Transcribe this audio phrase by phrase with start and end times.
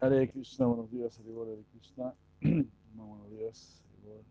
[0.00, 2.14] Hare Krishna, buenos días, Hare Hare Krishna.
[2.40, 3.82] Muy buenos días.
[4.02, 4.24] Hare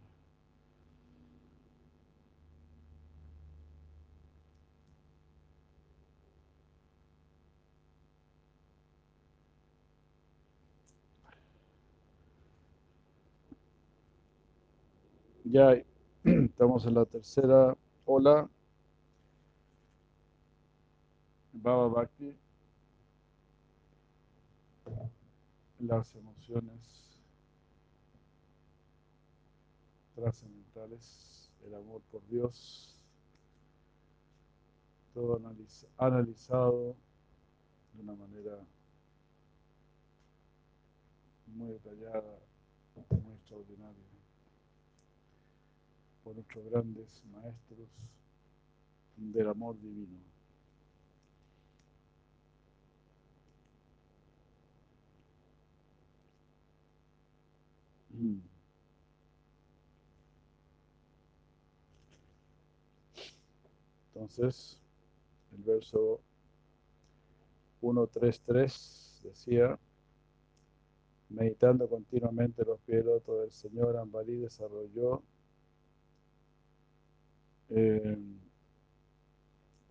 [15.44, 15.84] Ya
[16.24, 18.50] estamos en la tercera ola.
[21.54, 22.49] Baba Bhakti.
[25.80, 27.22] Las emociones
[30.14, 33.02] trascendentales, el amor por Dios,
[35.14, 36.96] todo analiz analizado
[37.94, 38.60] de una manera
[41.48, 42.40] muy detallada,
[43.24, 44.04] muy extraordinaria
[46.24, 47.88] por nuestros grandes maestros
[49.16, 50.29] del amor divino.
[64.14, 64.82] Entonces,
[65.56, 66.20] el verso
[67.80, 69.80] 133 decía,
[71.30, 75.24] meditando continuamente los pilotos del Señor, Ambarí desarrolló
[77.70, 78.18] eh,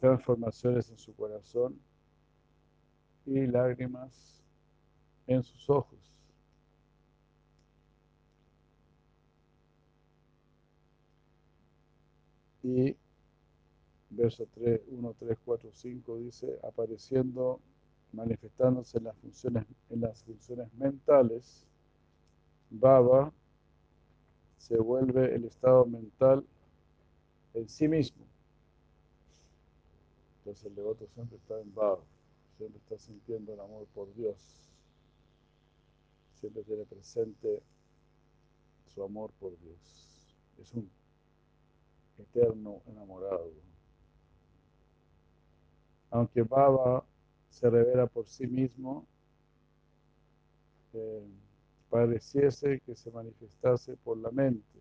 [0.00, 1.80] transformaciones en su corazón
[3.24, 4.42] y lágrimas
[5.26, 6.17] en sus ojos.
[12.68, 12.94] Y
[14.10, 17.60] verso 3, 1, 3, 4, 5 dice, apareciendo,
[18.12, 21.66] manifestándose en las funciones, en las funciones mentales,
[22.68, 23.32] Baba
[24.58, 26.44] se vuelve el estado mental
[27.54, 28.26] en sí mismo.
[30.38, 32.04] Entonces el devoto siempre está en Baba,
[32.58, 34.36] siempre está sintiendo el amor por Dios,
[36.34, 37.62] siempre tiene presente
[38.88, 39.78] su amor por Dios.
[40.60, 40.90] Es un
[42.18, 43.52] eterno enamorado.
[46.10, 47.04] Aunque Baba
[47.50, 49.06] se revela por sí mismo,
[50.94, 51.26] eh,
[51.90, 54.78] pareciese que se manifestase por la mente.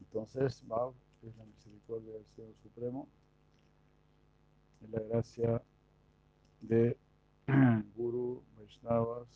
[0.00, 0.92] Entonces, Baba
[1.22, 3.08] es la misericordia del Señor Supremo,
[4.82, 5.62] es la gracia
[6.60, 6.96] de
[7.96, 9.28] Guru, Vaishnavas,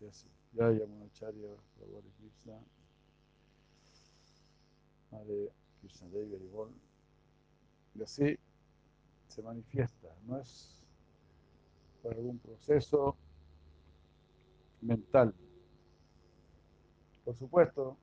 [0.00, 0.37] y así.
[0.54, 2.58] Jaya Monacharya, Prabhu Krishna,
[5.12, 6.70] Hare Krishna Devi Haribol.
[7.94, 8.38] Y así
[9.28, 10.82] se manifiesta, no es
[12.02, 13.16] por algún proceso
[14.80, 15.34] mental.
[17.24, 17.96] Por supuesto,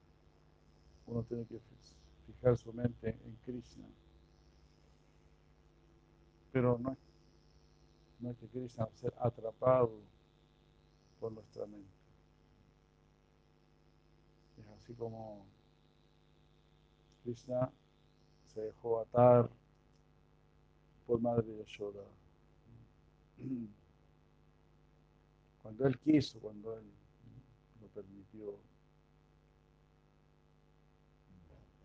[1.07, 1.59] uno tiene que
[2.27, 3.87] fijar su mente en Krishna,
[6.51, 6.95] pero no,
[8.19, 9.91] no es que Krishna va a ser atrapado
[11.19, 11.94] por nuestra mente.
[14.85, 15.43] Así como
[17.23, 17.71] Krishna
[18.53, 19.49] se dejó atar
[21.07, 22.03] por Madre Yashoda.
[25.63, 26.85] Cuando él quiso, cuando él
[27.81, 28.59] lo permitió.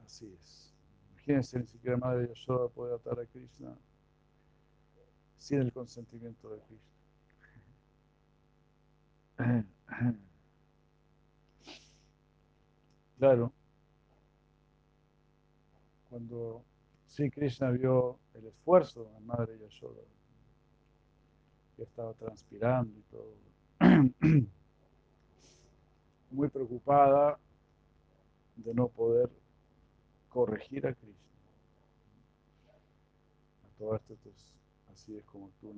[0.05, 0.75] Así es.
[1.13, 3.75] Imagínense, ni siquiera Madre Yashoda puede atar a Krishna
[5.39, 6.61] sin el consentimiento de
[9.39, 9.67] Krishna.
[13.21, 13.53] Claro,
[16.09, 16.65] cuando
[17.07, 20.01] Sri Krishna vio el esfuerzo de la madre Yashoda,
[21.77, 23.35] que estaba transpirando y todo,
[26.31, 27.39] muy preocupada
[28.57, 29.29] de no poder
[30.31, 31.21] corregir a Krishna.
[33.67, 34.17] A todo esto,
[34.95, 35.75] así es como tú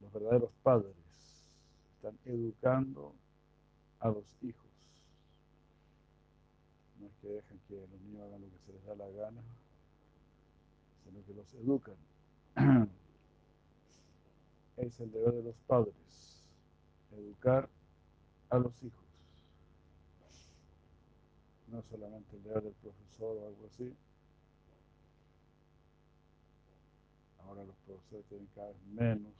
[0.00, 0.96] los verdaderos padres
[1.96, 3.12] están educando
[4.00, 4.63] a los hijos
[7.04, 9.42] no es que dejen que los niños hagan lo que se les da la gana,
[11.04, 11.96] sino que los educan.
[14.78, 15.94] es el deber de los padres,
[17.12, 17.68] educar
[18.48, 19.04] a los hijos.
[21.68, 23.94] No solamente el deber del profesor o algo así.
[27.40, 29.32] Ahora los profesores tienen cada vez menos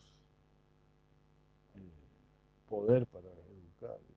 [1.76, 1.90] eh,
[2.69, 3.99] poder para educar.
[4.11, 4.14] Y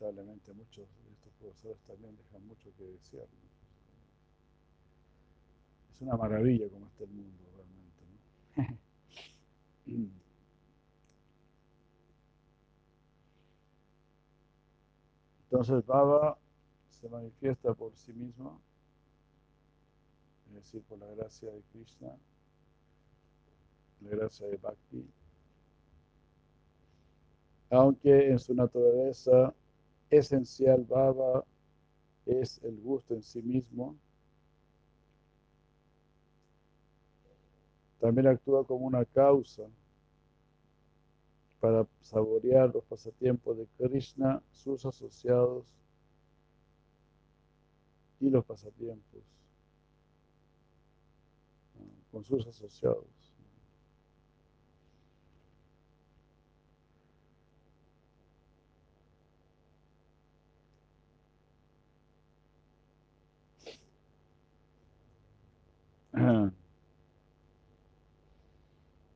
[0.00, 3.26] lamentablemente muchos de estos profesores también dejan mucho que desear.
[5.94, 8.80] Es una maravilla como está el mundo realmente.
[15.50, 16.38] Entonces Baba
[16.90, 18.60] se manifiesta por sí mismo,
[20.48, 22.14] es decir, por la gracia de Krishna,
[24.02, 25.10] la gracia de Bhakti,
[27.70, 29.54] aunque en su naturaleza
[30.10, 31.44] esencial Baba
[32.26, 33.96] es el gusto en sí mismo,
[38.00, 39.64] también actúa como una causa
[41.60, 45.66] para saborear los pasatiempos de Krishna, sus asociados
[48.20, 49.22] y los pasatiempos
[52.10, 53.17] con sus asociados.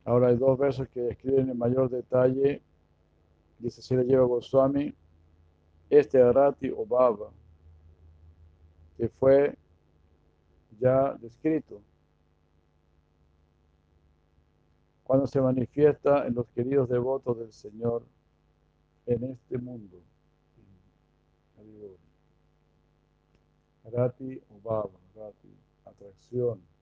[0.05, 2.61] Ahora hay dos versos que describen en mayor detalle,
[3.59, 4.93] dice si le lleva Goswami,
[5.89, 7.31] este Arati o Baba,
[8.97, 9.55] que fue
[10.79, 11.81] ya descrito
[15.03, 18.03] cuando se manifiesta en los queridos devotos del Señor
[19.05, 19.97] en este mundo.
[23.85, 24.89] Arati o Baba,
[25.85, 26.72] atracción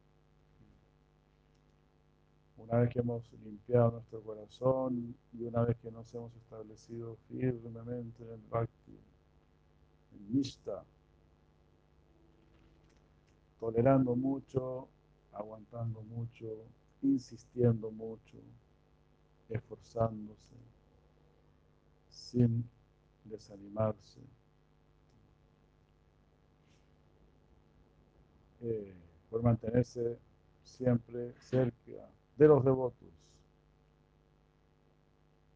[2.63, 8.23] una vez que hemos limpiado nuestro corazón y una vez que nos hemos establecido firmemente
[8.23, 8.97] en Bhakti,
[10.13, 10.83] en Nishta,
[13.59, 14.87] tolerando mucho,
[15.33, 16.47] aguantando mucho,
[17.01, 18.37] insistiendo mucho,
[19.49, 20.55] esforzándose,
[22.09, 22.69] sin
[23.25, 24.19] desanimarse.
[28.61, 28.93] Eh,
[29.29, 30.19] por mantenerse
[30.63, 33.09] siempre cerca de los devotos,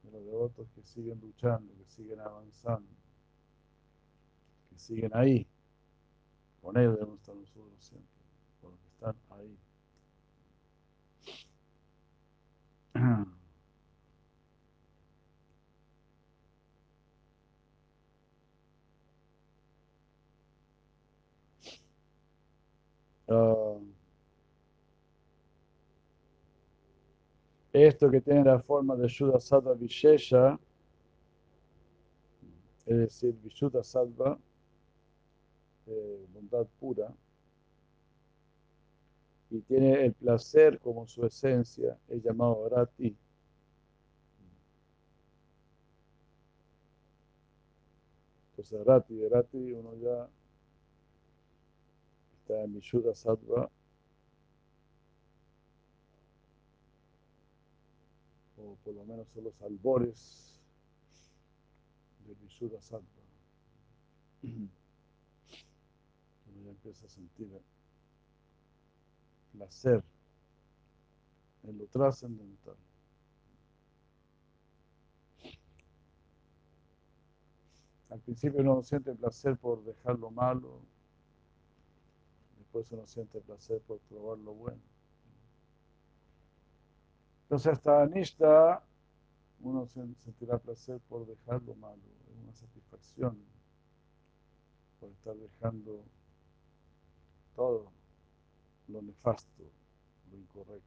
[0.04, 2.89] de los devotos que siguen luchando, que siguen avanzando,
[4.69, 5.48] que siguen ahí.
[6.62, 8.10] Con ellos debemos estar nosotros siempre,
[8.62, 9.57] con los que están ahí.
[23.28, 23.80] Uh,
[27.75, 30.57] Esto que tiene la forma de Shuddha Sattva Vishesha,
[32.86, 34.39] es decir, Vishuddha Sattva,
[36.33, 37.13] bondad pura,
[39.50, 43.13] y tiene el placer como su esencia, es llamado Rati.
[48.51, 50.30] Entonces Rati, Rati uno ya
[52.39, 53.69] está en Vishuddha Sattva
[58.66, 60.60] o por lo menos son los albores
[62.26, 63.06] de Vishuddha Sattva.
[64.44, 64.69] Uno
[66.64, 67.48] ya empieza a sentir
[69.54, 70.04] placer
[71.64, 72.76] en lo trascendental.
[78.10, 80.80] Al principio uno siente placer por dejar lo malo,
[82.57, 84.94] después uno siente placer por probar lo bueno.
[87.45, 88.81] Entonces hasta Nishta
[89.59, 93.37] uno sentirá placer por dejar lo malo, es una satisfacción
[94.99, 96.04] por estar dejando
[97.56, 97.92] todo
[98.87, 99.64] lo nefasto,
[100.31, 100.81] lo incorrecto.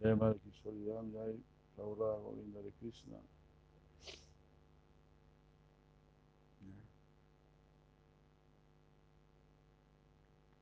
[0.00, 1.38] Lema de Kishoridam Yai,
[1.76, 3.18] Laura Govinda de Krishna.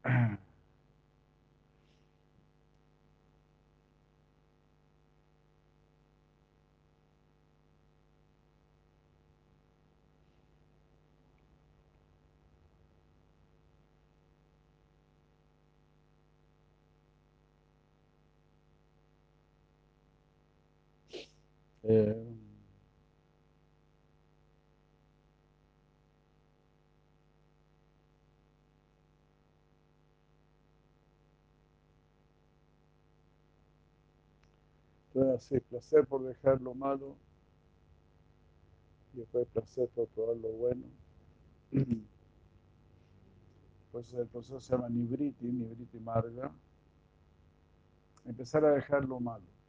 [21.92, 22.14] Eh,
[35.12, 37.16] entonces placer por dejar lo malo
[39.12, 40.86] y después placer por probar lo bueno.
[43.90, 46.52] Pues el proceso se llama nibriti, nibriti marga.
[48.24, 49.59] Empezar a dejar lo malo.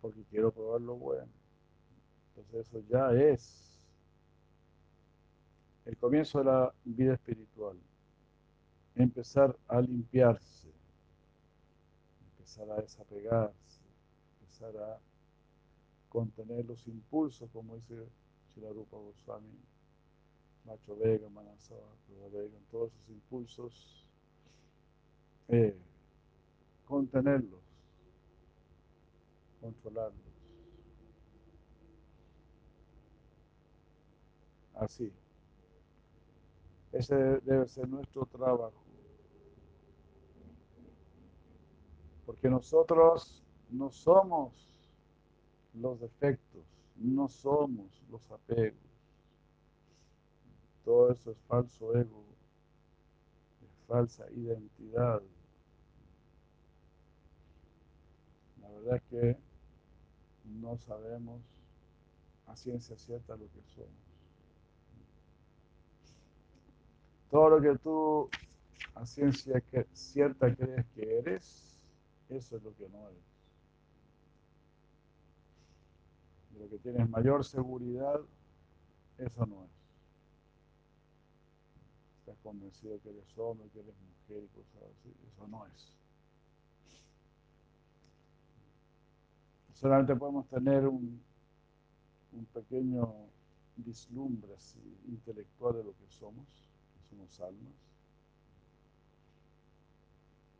[0.00, 1.28] Porque quiero probar lo bueno.
[2.28, 3.78] Entonces eso ya es
[5.84, 7.76] el comienzo de la vida espiritual.
[8.94, 10.68] Empezar a limpiarse.
[12.32, 13.80] Empezar a desapegarse.
[14.40, 14.98] Empezar a
[16.08, 18.06] contener los impulsos, como dice
[18.54, 19.58] Chilarupa Goswami
[20.64, 21.80] Macho Vega, Manasava,
[22.32, 24.04] Vega, todos esos impulsos,
[25.48, 25.76] eh,
[26.86, 27.59] contenerlos,
[29.60, 30.20] controlarlos.
[34.74, 35.12] Así.
[36.92, 38.82] Ese debe ser nuestro trabajo.
[42.26, 44.52] Porque nosotros no somos
[45.74, 46.64] los defectos,
[46.96, 48.90] no somos los apegos
[50.90, 52.24] todo eso es falso ego,
[53.62, 55.22] es falsa identidad.
[58.60, 59.36] La verdad es que
[60.60, 61.40] no sabemos
[62.46, 63.90] a ciencia cierta lo que somos.
[67.30, 68.28] Todo lo que tú
[68.94, 71.78] a ciencia cierta crees que eres,
[72.28, 73.30] eso es lo que no eres.
[76.58, 78.20] lo que tienes mayor seguridad,
[79.16, 79.80] eso no es
[82.42, 85.14] convencido que eres hombre, que eres mujer y cosas así.
[85.28, 85.99] Eso no es.
[89.80, 91.18] Solamente podemos tener un,
[92.32, 93.14] un pequeño
[93.76, 94.54] vislumbre
[95.08, 96.44] intelectual de lo que somos,
[96.92, 97.72] que somos almas.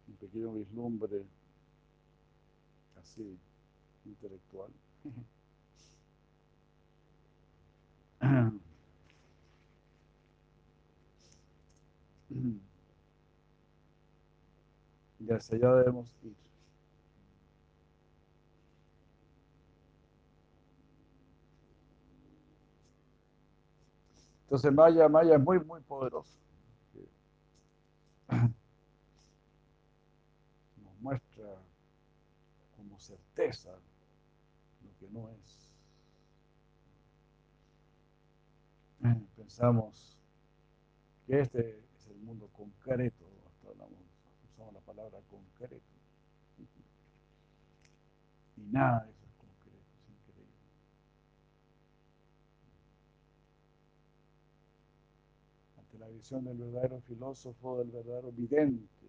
[0.09, 1.23] Un pequeño vislumbre
[2.99, 3.39] así
[4.07, 4.71] intelectual.
[15.21, 16.50] Y hacia allá debemos ir.
[24.51, 26.37] Entonces Maya, Maya es muy, muy poderoso.
[30.77, 31.55] Nos muestra
[32.77, 35.71] como certeza lo que no es.
[39.37, 40.19] Pensamos
[41.29, 41.81] que este
[42.25, 43.69] mundo concreto, hasta
[44.53, 45.77] usamos la palabra concreto.
[48.57, 50.51] Y nada es concreto, es increíble.
[56.21, 59.07] Visión del verdadero filósofo, del verdadero vidente,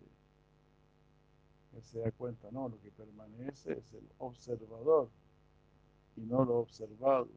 [1.74, 5.10] él se da cuenta, no, lo que permanece es el observador
[6.16, 7.28] y no lo observado.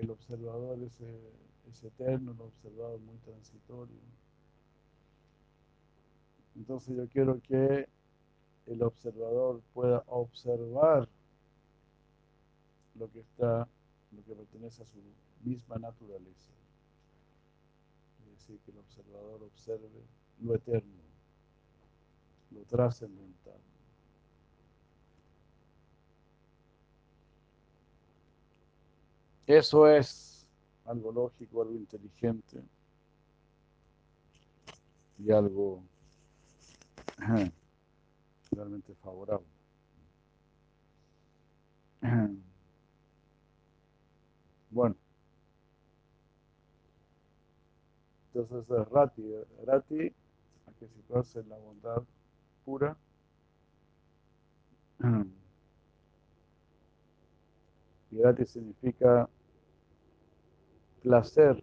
[0.00, 4.00] el observador es, eterno, el observador muy transitorio.
[6.56, 7.88] Entonces yo quiero que
[8.66, 11.08] el observador pueda observar
[12.94, 13.68] lo que está,
[14.12, 14.98] lo que pertenece a su
[15.42, 16.50] misma naturaleza.
[18.20, 19.88] Es decir, que el observador observe
[20.40, 21.02] lo eterno,
[22.50, 23.60] lo trascendental.
[29.46, 30.46] Eso es
[30.84, 32.62] algo lógico, algo inteligente
[35.18, 35.82] y algo
[38.52, 39.46] realmente favorable.
[44.70, 44.96] Bueno,
[48.34, 49.22] entonces es Rati.
[49.66, 52.02] Rati hay que situarse en la bondad
[52.64, 52.96] pura.
[58.12, 59.28] Y Rati significa
[61.02, 61.62] placer.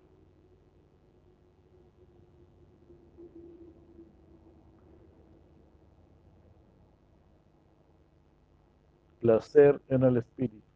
[9.19, 10.66] Placer en el espíritu.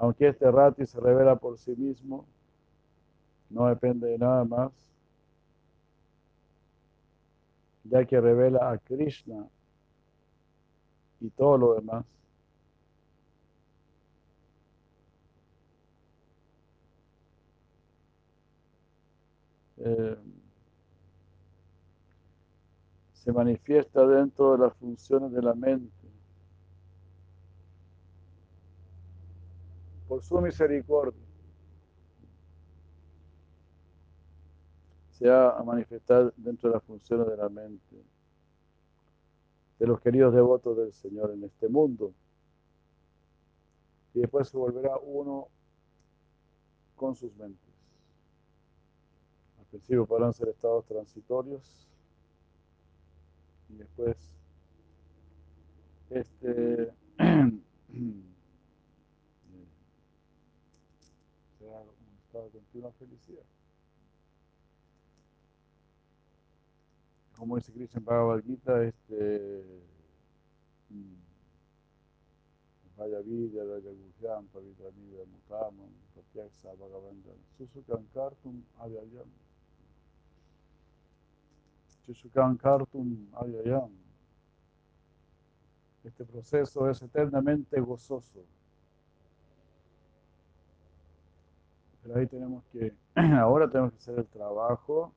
[0.00, 2.24] Aunque este rati se revela por sí mismo,
[3.50, 4.72] no depende de nada más,
[7.84, 9.46] ya que revela a Krishna
[11.20, 12.06] y todo lo demás.
[19.76, 20.16] Eh,
[23.12, 25.99] se manifiesta dentro de las funciones de la mente.
[30.10, 31.22] Por su misericordia.
[35.12, 38.04] Se ha manifestado dentro de las funciones de la mente.
[39.78, 42.12] de los queridos devotos del Señor en este mundo.
[44.12, 45.46] Y después se volverá uno
[46.96, 47.72] con sus mentes.
[49.60, 51.88] Al principio podrán ser estados transitorios
[53.68, 54.16] y después
[56.10, 56.92] este
[62.30, 63.42] estado de continua felicidad.
[67.36, 69.64] Como dice Krishna Bhagavad Gita, este
[72.96, 79.28] Vaya Vidya, Vaya Guhyam, Pavitranida Mutamam, Pratyaksa Bhagavandan, Susukan Kartum Avyayam.
[82.06, 83.90] Susukan Kartum Avyayam.
[86.04, 88.44] Este proceso es eternamente gozoso.
[92.10, 92.92] Pero ahí tenemos que,
[93.38, 95.12] ahora tenemos que hacer el trabajo,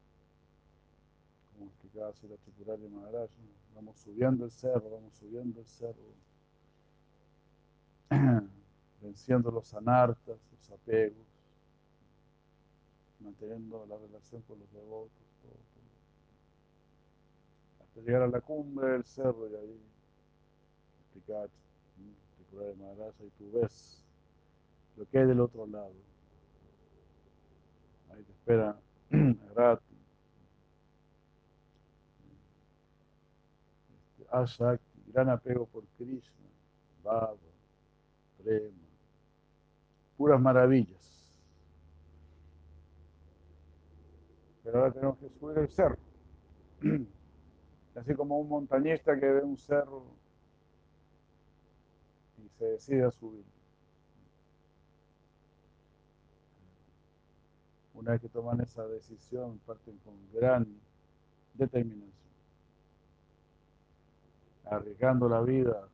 [1.51, 3.31] como explicaba la Tripurari de Maharaj,
[3.73, 5.95] vamos subiendo el cerro, vamos subiendo el cerro,
[9.01, 11.17] venciendo los anartas, los apegos,
[13.21, 15.09] manteniendo la relación con los devotos,
[15.41, 15.57] todo,
[17.81, 19.79] hasta llegar a la cumbre del cerro y ahí
[21.05, 21.49] explicar,
[22.35, 23.99] Tripurari de Maharaj, y tú ves
[24.95, 26.12] lo que hay del otro lado.
[28.13, 28.79] Ahí te espera
[29.55, 29.83] Rati,
[33.97, 36.47] este, Ashakti, gran apego por Krishna,
[37.03, 37.35] Baba,
[38.43, 38.77] Prema,
[40.17, 41.25] puras maravillas.
[44.63, 45.97] Pero ahora tenemos que subir el cerro.
[47.95, 50.03] Así como un montañista que ve un cerro
[52.37, 53.52] y se decide a subir.
[58.03, 60.67] Una vez que toman esa decisión, parten con gran
[61.53, 62.11] determinación,
[64.65, 65.87] arriesgando la vida.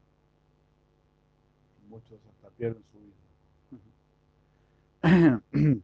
[1.88, 2.98] Muchos hasta pierden su
[5.04, 5.84] vida.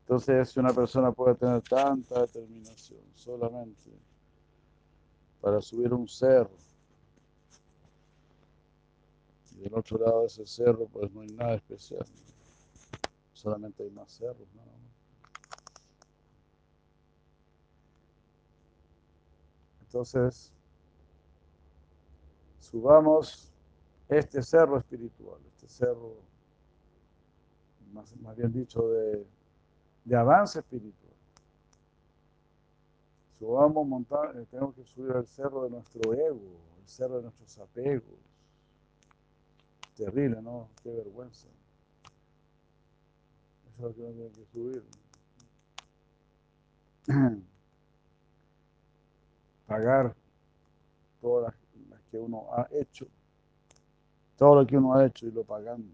[0.00, 3.90] Entonces, si una persona puede tener tanta determinación solamente
[5.42, 6.56] para subir un cerro,
[9.52, 12.06] y del otro lado de ese cerro, pues no hay nada especial
[13.44, 14.66] solamente hay más cerros, más.
[19.82, 20.50] Entonces,
[22.58, 23.52] subamos
[24.08, 26.16] este cerro espiritual, este cerro,
[27.92, 29.26] más, más bien dicho, de,
[30.06, 31.12] de, avance espiritual.
[33.38, 37.58] Subamos, montar, eh, tenemos que subir el cerro de nuestro ego, el cerro de nuestros
[37.58, 38.18] apegos.
[39.94, 40.70] Terrible, ¿no?
[40.82, 41.46] Qué vergüenza.
[43.76, 44.84] Tiene que subir.
[49.66, 50.14] Pagar
[51.20, 53.06] todas las, las, que uno ha hecho.
[54.36, 55.88] Todo lo que uno ha hecho y lo pagando.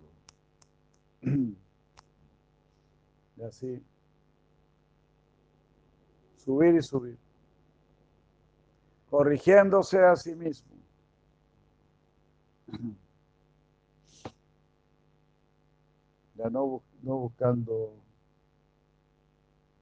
[3.37, 3.83] Y así.
[6.37, 7.17] Subir y subir.
[9.09, 10.77] Corrigiéndose a sí mismo.
[16.37, 17.93] Ya no, no buscando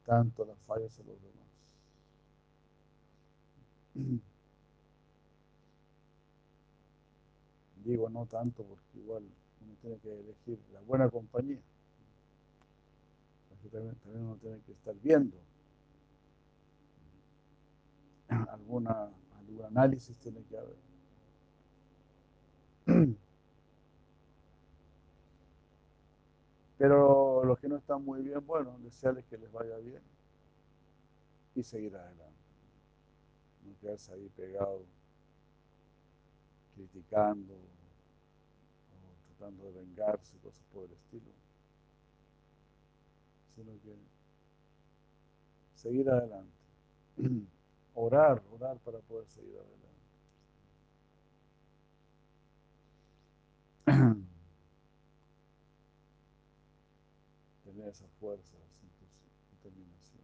[0.05, 1.47] tanto las fallas de los demás.
[7.85, 9.23] Digo no tanto porque igual
[9.63, 11.61] uno tiene que elegir la buena compañía.
[13.71, 15.37] También, también uno tiene que estar viendo
[18.51, 20.77] alguna, algún análisis tiene que haber.
[26.79, 30.01] Pero los que no están muy bien, bueno, desearles que les vaya bien
[31.57, 32.39] y seguir adelante.
[33.65, 34.83] No quedarse ahí pegado,
[36.77, 37.57] criticando o
[39.37, 41.33] tratando de vengarse, cosas por el estilo.
[43.57, 43.97] Sino que
[45.75, 46.53] seguir adelante.
[48.01, 49.57] Orar, orar para poder seguir
[53.87, 54.29] adelante.
[57.79, 58.57] tener esa fuerza,
[58.89, 59.07] esa
[59.53, 60.23] determinación.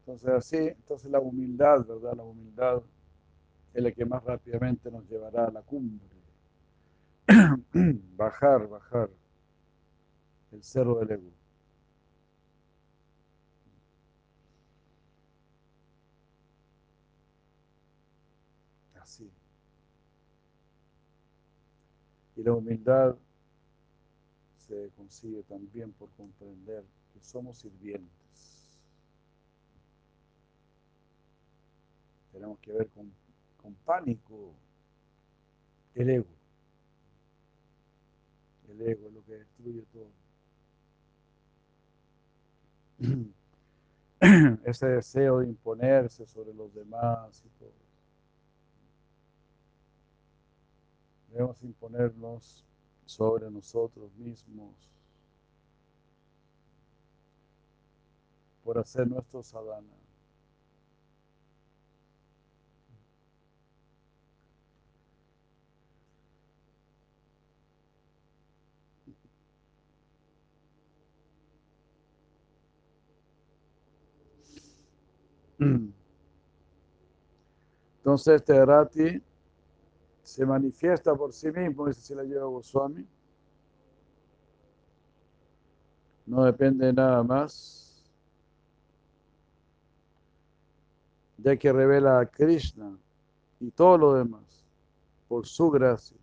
[0.00, 2.14] Entonces así, entonces la humildad, ¿verdad?
[2.16, 2.82] La humildad
[3.74, 6.06] es la que más rápidamente nos llevará a la cumbre.
[8.16, 9.10] bajar, bajar
[10.52, 11.30] el cerro del ego.
[19.00, 19.30] Así.
[22.38, 23.16] Y la humildad
[24.68, 28.78] se consigue también por comprender que somos sirvientes.
[32.30, 33.10] Tenemos que ver con,
[33.60, 34.52] con pánico
[35.96, 36.26] el ego.
[38.68, 40.10] El ego es lo que destruye todo.
[44.64, 47.87] Ese deseo de imponerse sobre los demás y todo.
[51.38, 52.64] Debemos imponernos
[53.06, 54.74] sobre nosotros mismos
[58.64, 59.86] por hacer nuestro sadhana.
[78.00, 79.27] Entonces, este Rati
[80.28, 83.02] se manifiesta por sí mismo, dice si la lleva Goswami.
[86.26, 88.04] No depende de nada más.
[91.38, 92.94] Ya que revela a Krishna
[93.58, 94.66] y todo lo demás
[95.28, 96.18] por su gracia.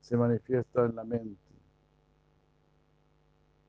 [0.00, 1.36] Se manifiesta en la mente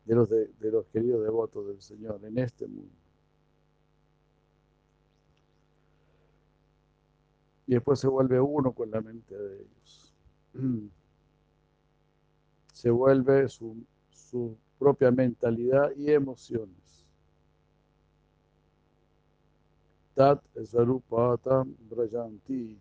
[0.05, 3.02] de los, de, de los queridos devotos del Señor en este mundo.
[7.65, 10.13] Y después se vuelve uno con la mente de ellos.
[12.73, 17.07] Se vuelve su, su propia mentalidad y emociones.
[20.15, 22.77] Tat Svarupatam Brajanti.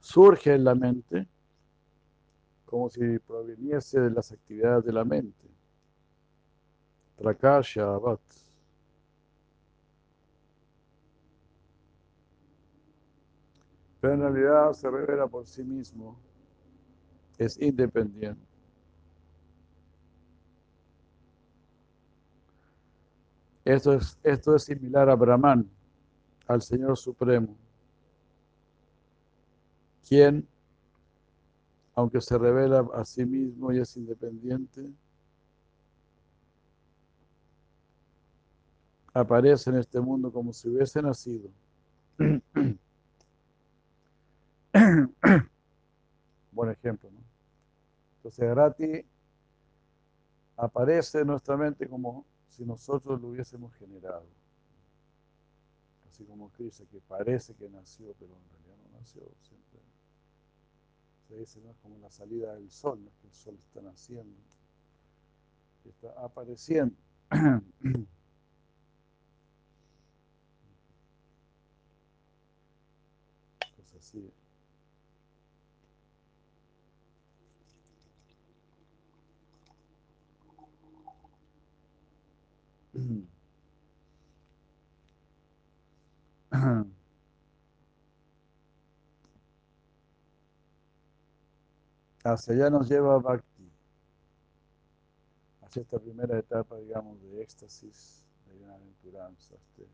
[0.00, 1.28] Surge en la mente
[2.74, 5.48] como si proveniese de las actividades de la mente.
[7.16, 8.18] Prakasha Abad.
[14.00, 16.18] Pero en realidad se revela por sí mismo,
[17.38, 18.42] es independiente.
[23.64, 25.70] Esto es, esto es similar a Brahman,
[26.48, 27.56] al Señor Supremo,
[30.08, 30.48] quien
[31.94, 34.92] aunque se revela a sí mismo y es independiente,
[39.12, 41.48] aparece en este mundo como si hubiese nacido.
[46.50, 47.20] Buen ejemplo, ¿no?
[48.16, 49.04] Entonces, Grati
[50.56, 54.26] aparece en nuestra mente como si nosotros lo hubiésemos generado.
[56.08, 59.80] Así como Cristo, que parece que nació, pero en realidad no nació siempre
[61.28, 61.74] se dice, ¿no?
[61.82, 64.36] como la salida del sol, que el sol está naciendo,
[65.84, 66.94] está apareciendo.
[73.76, 74.32] Cosas así.
[92.24, 93.70] hacia allá nos lleva Bhakti,
[95.60, 99.86] hacia esta primera etapa, digamos, de éxtasis, de bienaventuranza, este,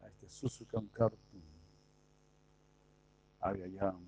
[0.00, 1.42] a este Susukam Kartum,
[3.40, 3.98] Avyayam,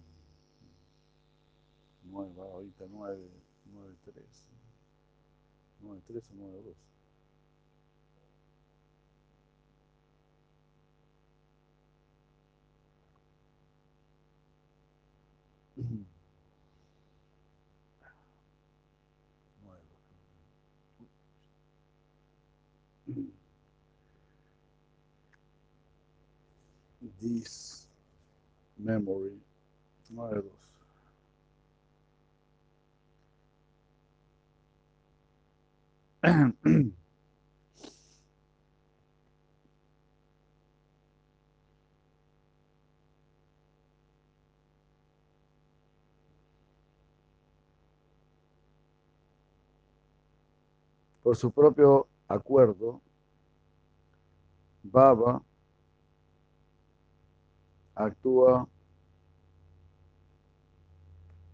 [2.05, 3.29] nueva, ahorita 9,
[3.73, 4.25] 9, 3,
[5.81, 6.94] 9, 3 o 9, 2.
[27.25, 27.87] This
[28.77, 29.41] memory
[30.11, 30.45] nuevos.
[51.23, 53.01] Por su propio acuerdo,
[54.83, 55.43] Baba
[57.95, 58.69] actúa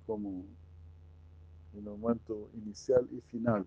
[0.07, 0.45] como
[1.75, 3.67] el momento inicial y final.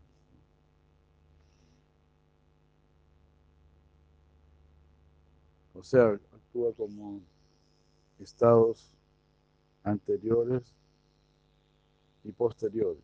[5.74, 7.22] O sea, actúa como
[8.20, 8.96] estados
[9.84, 10.74] anteriores
[12.24, 13.04] y posteriores.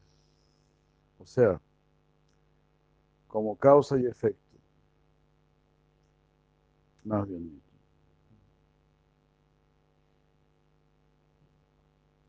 [1.17, 1.59] O sea,
[3.27, 4.57] como causa y efecto.
[7.03, 7.69] Más bien dicho.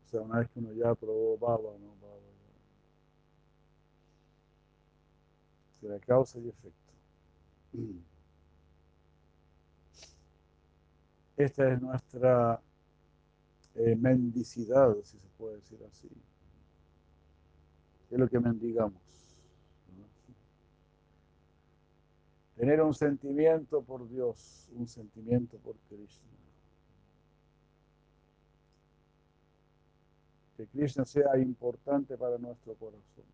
[0.11, 1.95] sea, una vez que uno ya probó baba, ¿no?
[2.01, 2.17] Baba.
[5.79, 6.93] Será causa y efecto.
[11.37, 12.61] Esta es nuestra
[13.75, 16.09] eh, mendicidad, si se puede decir así.
[18.11, 19.01] Es lo que mendigamos.
[22.55, 26.40] Tener un sentimiento por Dios, un sentimiento por Krishna.
[30.61, 33.25] Que Krishna sea importante para nuestro corazón.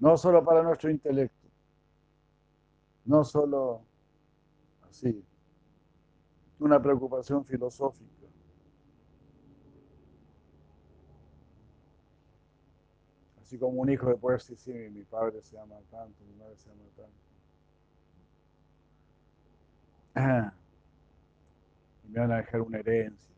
[0.00, 1.46] No solo para nuestro intelecto,
[3.04, 3.82] no solo
[4.90, 5.24] así,
[6.58, 8.26] una preocupación filosófica.
[13.40, 16.56] Así como un hijo de poder decir, sí, mi padre se llama tanto, mi madre
[16.56, 16.82] se llama
[20.16, 20.52] tanto.
[22.04, 23.31] Y me van a dejar una herencia.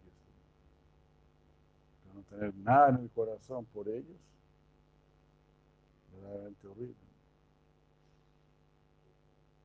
[2.34, 4.16] Tener nada en el corazón por ellos,
[6.12, 6.94] verdaderamente horrible.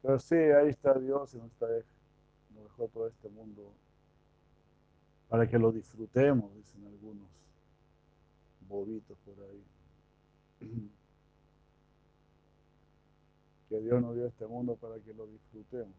[0.03, 1.65] Pero sí, ahí está Dios y nos, está,
[2.53, 3.73] nos dejó todo este mundo
[5.29, 7.27] para que lo disfrutemos, dicen algunos
[8.67, 9.63] bobitos por ahí.
[13.67, 15.95] Que Dios nos dio este mundo para que lo disfrutemos.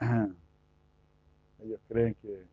[1.60, 2.44] Ellos creen que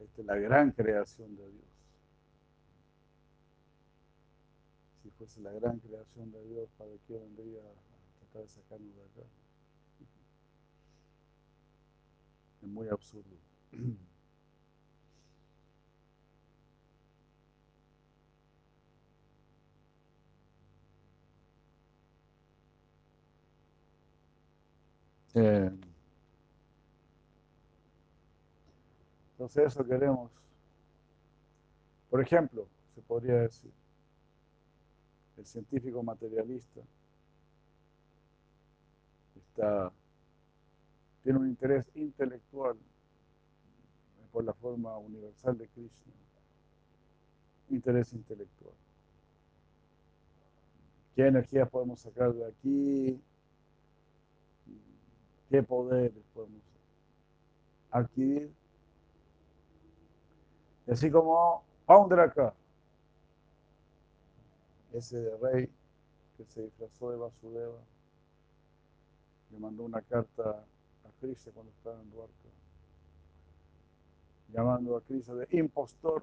[0.00, 1.64] esta es la gran creación de Dios.
[5.02, 9.02] Si fuese la gran creación de Dios, ¿para qué vendría a tratar de sacarnos de
[9.02, 9.28] acá?
[12.62, 13.36] Es muy absurdo.
[25.34, 25.70] Eh,
[29.38, 30.32] entonces eso queremos.
[32.10, 33.70] Por ejemplo, se podría decir,
[35.36, 36.80] el científico materialista
[39.36, 39.92] está,
[41.22, 42.76] tiene un interés intelectual
[44.32, 46.12] por la forma universal de Krishna,
[47.70, 48.74] interés intelectual.
[51.14, 53.22] ¿Qué energías podemos sacar de aquí?
[55.48, 56.62] ¿Qué poderes podemos
[57.92, 58.57] adquirir?
[60.90, 62.54] Así como Paundraka,
[64.94, 65.68] ese rey
[66.36, 67.78] que se disfrazó de Vasudeva,
[69.50, 70.64] le mandó una carta
[71.04, 72.32] a Krishna cuando estaba en Duarca,
[74.50, 76.22] llamando a Krishna de impostor.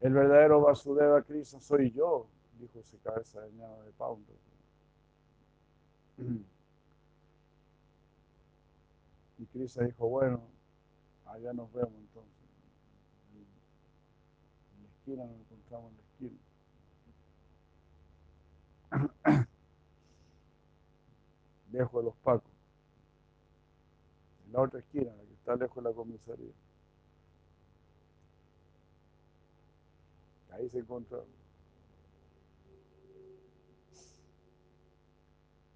[0.00, 2.26] El verdadero Vasudeva Krishna soy yo,
[2.60, 4.40] dijo ese cabeza dañada de Paundraka.
[9.40, 10.40] Y Krishna dijo, bueno,
[11.28, 12.32] allá nos vemos entonces.
[14.74, 16.38] En la esquina nos encontramos en la esquina.
[21.72, 22.52] Lejos de los pacos.
[24.46, 26.52] En la otra esquina, la que está lejos de la comisaría.
[30.50, 31.26] Ahí se encontraron.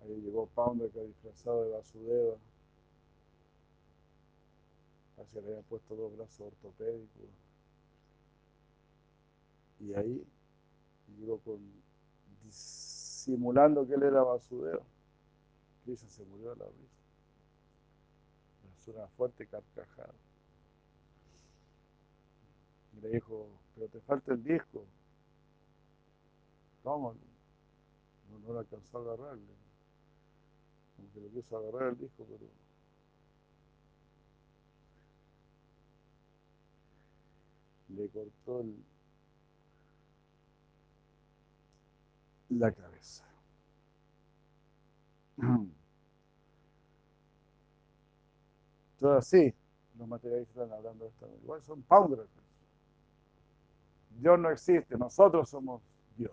[0.00, 2.36] Ahí llegó Poundaka disfrazado de Vasudeva.
[5.22, 7.28] Casi le habían puesto dos brazos ortopédicos.
[9.78, 10.26] Y ahí
[11.16, 11.60] llegó con
[12.48, 14.82] simulando que él era Vasudeva.
[15.84, 17.02] Krishna se murió de la risa.
[18.78, 20.14] Es una fuerte carcajada.
[22.96, 24.84] Y le dijo, pero te falta el disco.
[26.82, 27.14] ¿Cómo?
[28.28, 29.62] No, no lo alcanzó a agarrarle
[30.96, 32.50] como que le quiso agarrar el disco, pero
[37.96, 38.64] le cortó
[42.50, 43.24] la cabeza.
[48.98, 49.54] Todo así,
[49.98, 51.28] los materialistas están hablando de esto.
[51.42, 52.30] Igual son pounders.
[54.10, 55.82] Dios no existe, nosotros somos
[56.16, 56.32] Dios.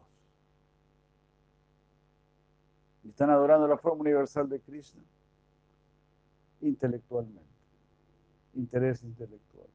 [3.04, 5.02] Y están adorando la forma universal de Krishna
[6.62, 7.50] intelectualmente.
[8.56, 9.68] Interés intelectual.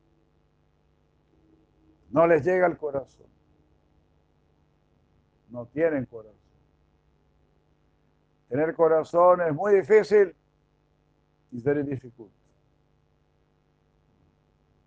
[2.14, 3.27] No les llega al corazón.
[5.48, 6.38] No tienen corazón.
[8.48, 10.33] Tener corazón es muy difícil.
[11.50, 12.31] It's very difficult.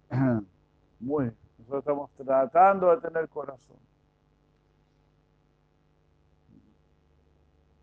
[1.01, 3.77] Muy, Nosotros estamos tratando de tener corazón.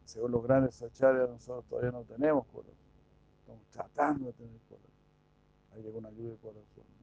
[0.07, 2.75] Según los grandes acharyas, nosotros todavía no tenemos corazón.
[3.41, 4.91] Estamos tratando de tener corazón.
[5.75, 6.94] Ahí llega una lluvia de corazón.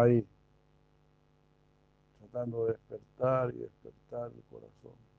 [0.00, 0.26] Ahí.
[2.18, 5.10] Tratando de despertar y despertar el corazón.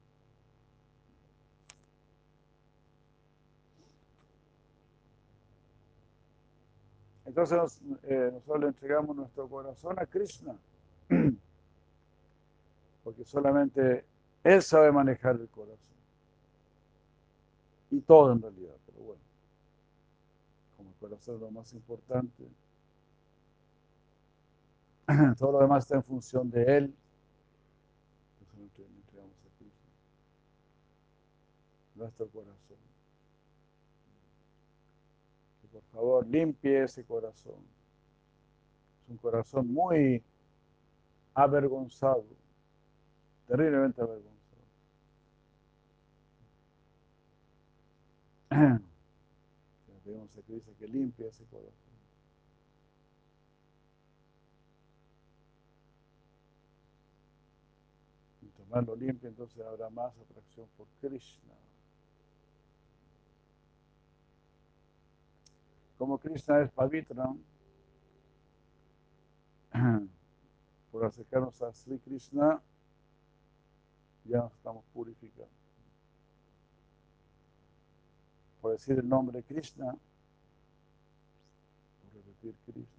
[7.26, 10.54] Entonces eh, nosotros le entregamos nuestro corazón a Krishna,
[13.06, 14.04] porque solamente
[14.44, 15.78] Él sabe manejar el corazón.
[17.90, 19.22] Y todo en realidad, pero bueno,
[20.76, 22.44] como el corazón es lo más importante,
[25.38, 26.96] todo lo demás está en función de Él.
[31.96, 32.62] Nuestro corazón
[35.72, 37.64] por favor, limpie ese corazón.
[39.04, 40.22] Es un corazón muy
[41.34, 42.26] avergonzado,
[43.48, 44.32] terriblemente avergonzado.
[48.52, 51.81] Le pedimos a Cristo que limpie ese corazón.
[58.72, 61.54] Más lo limpie, entonces habrá más atracción por Krishna.
[66.02, 67.32] como Krishna es pavitra,
[70.92, 72.60] por acercarnos a Sri Krishna,
[74.26, 75.54] ya nos estamos purificando.
[78.62, 79.96] Por decir el nombre Krishna,
[82.02, 82.91] por repetir Krishna.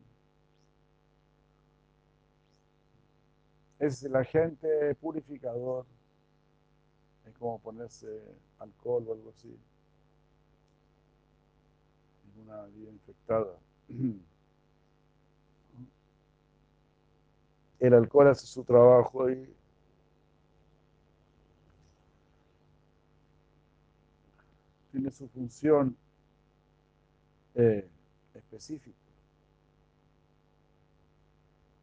[3.83, 5.85] Es el agente purificador.
[7.27, 8.07] Es como ponerse
[8.61, 9.59] alcohol o algo así
[12.45, 13.59] una vida infectada.
[17.81, 19.53] El alcohol hace su trabajo y
[24.93, 25.97] tiene su función
[27.57, 27.89] eh,
[28.35, 29.02] específica.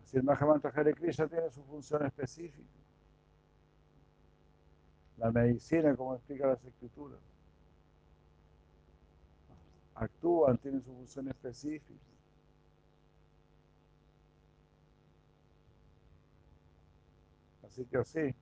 [0.09, 2.67] Así el Mahamantra Hare Krishna tiene su función específica.
[5.17, 7.19] La medicina, como explica las escrituras
[9.93, 11.93] actúan, tienen su función específica.
[17.67, 18.19] Así que así.
[18.19, 18.35] ¿eh?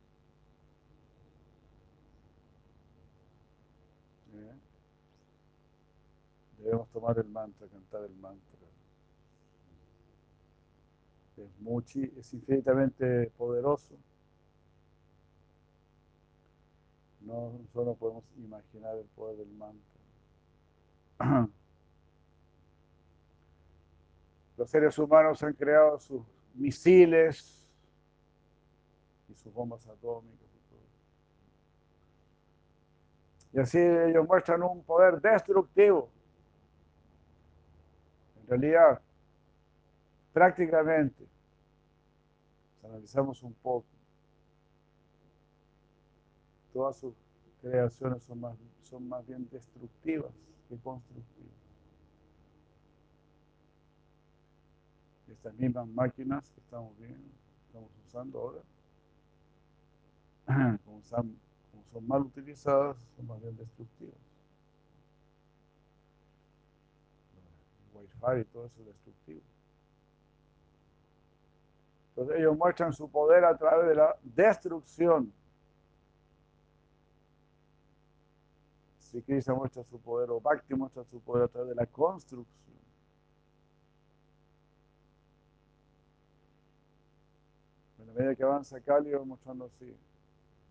[6.60, 8.57] Debemos tomar el mantra, cantar el mantra.
[11.38, 13.96] Es, es infinitamente poderoso.
[17.22, 19.84] No solo podemos imaginar el poder del mantra.
[24.58, 26.24] Los seres humanos han creado sus
[26.56, 27.64] misiles
[29.30, 30.48] y sus bombas atómicas.
[33.54, 36.10] Y, así ellos muestran un poder destructivo.
[38.42, 39.02] En realidad,
[40.38, 41.26] prácticamente,
[42.80, 43.88] si analizamos un poco,
[46.72, 47.16] todas sus
[47.60, 50.32] creaciones son más, son más bien destructivas
[50.70, 51.50] que constructiva.
[55.28, 57.34] Estas mismas máquinas que estamos viendo,
[57.66, 58.62] estamos usando ahora,
[60.86, 61.36] como son,
[62.06, 64.20] mal utilizadas, son más bien destructivas.
[67.96, 69.57] Wi-Fi y todo eso es destructivo.
[72.18, 75.32] Entonces ellos muestran su poder a través de la destrucción
[79.12, 82.76] Si Krishna muestra su poder o Bhakti muestra su poder a través de la construcción.
[88.00, 89.96] En la medida que avanza Kali, va mostrando así.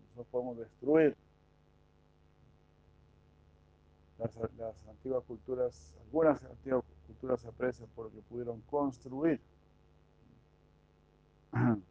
[0.01, 1.17] Nosotros podemos destruir
[4.19, 9.41] las, antiguas culturas, algunas antiguas culturas se aprecian por lo que pudieron construir.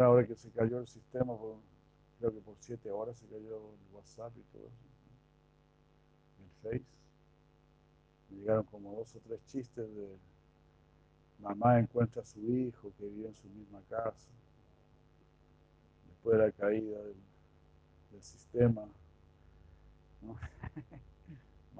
[0.00, 1.34] Ahora que se cayó el sistema,
[2.18, 4.86] creo que por siete horas se cayó el WhatsApp y todo eso.
[6.38, 6.84] El Face.
[8.30, 10.16] Me llegaron como dos o tres chistes de
[11.40, 14.28] mamá encuentra a su hijo que vive en su misma casa.
[16.08, 17.16] Después de la caída del,
[18.20, 18.86] sistema.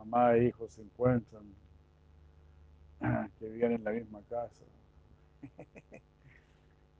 [0.01, 1.44] mamá e hijo se encuentran
[3.38, 4.64] que viven en la misma casa.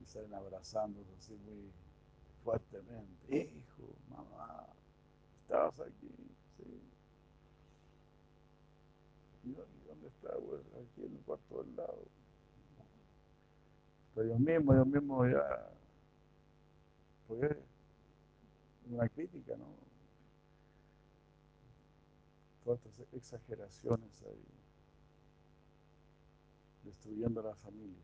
[0.05, 1.71] salen abrazándose así muy
[2.43, 3.35] fuertemente.
[3.35, 4.67] Hijo, mamá,
[5.41, 6.11] estabas aquí.
[6.57, 6.81] Sí.
[9.45, 10.29] ¿Y dónde está?
[10.33, 12.03] Aquí en el cuarto del lado.
[14.13, 15.69] Pero yo mismo, yo mismo ya.
[17.27, 17.55] Pues
[18.89, 19.90] una crítica, ¿no?
[22.63, 24.45] Todas estas exageraciones ahí,
[26.83, 27.97] destruyendo la familia,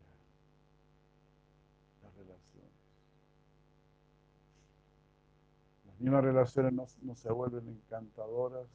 [2.02, 2.72] las relaciones.
[5.86, 8.66] Las mismas relaciones no, no se vuelven encantadoras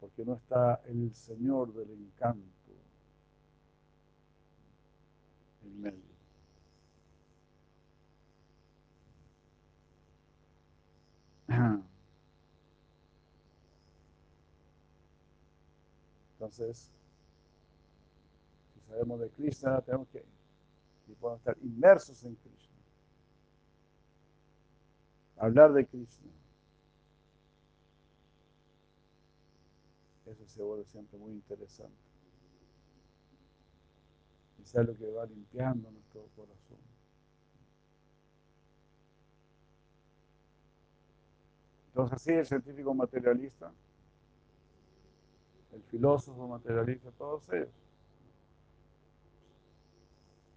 [0.00, 2.50] porque no está el Señor del encanto
[5.62, 6.10] en medio.
[16.40, 16.90] Entonces,
[18.72, 20.24] si sabemos de Krishna, tenemos que
[21.06, 22.76] y estar inmersos en Krishna.
[25.36, 26.30] Hablar de Krishna.
[30.24, 31.94] Eso se vuelve siempre muy interesante.
[34.62, 36.78] Es lo que va limpiando nuestro corazón.
[41.88, 43.72] Entonces así el científico materialista,
[45.72, 47.68] el filósofo materialista, todos ellos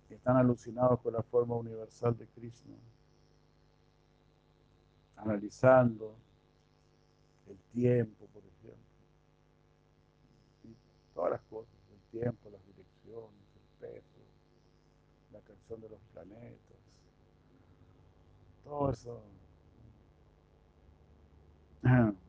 [0.10, 2.76] están alucinados con la forma universal de Krishna,
[5.18, 6.16] analizando
[7.48, 8.78] el tiempo, por ejemplo,
[11.14, 14.20] todas las cosas, el tiempo, las direcciones, el peso,
[15.32, 16.78] la atracción de los planetas,
[18.64, 19.22] todo eso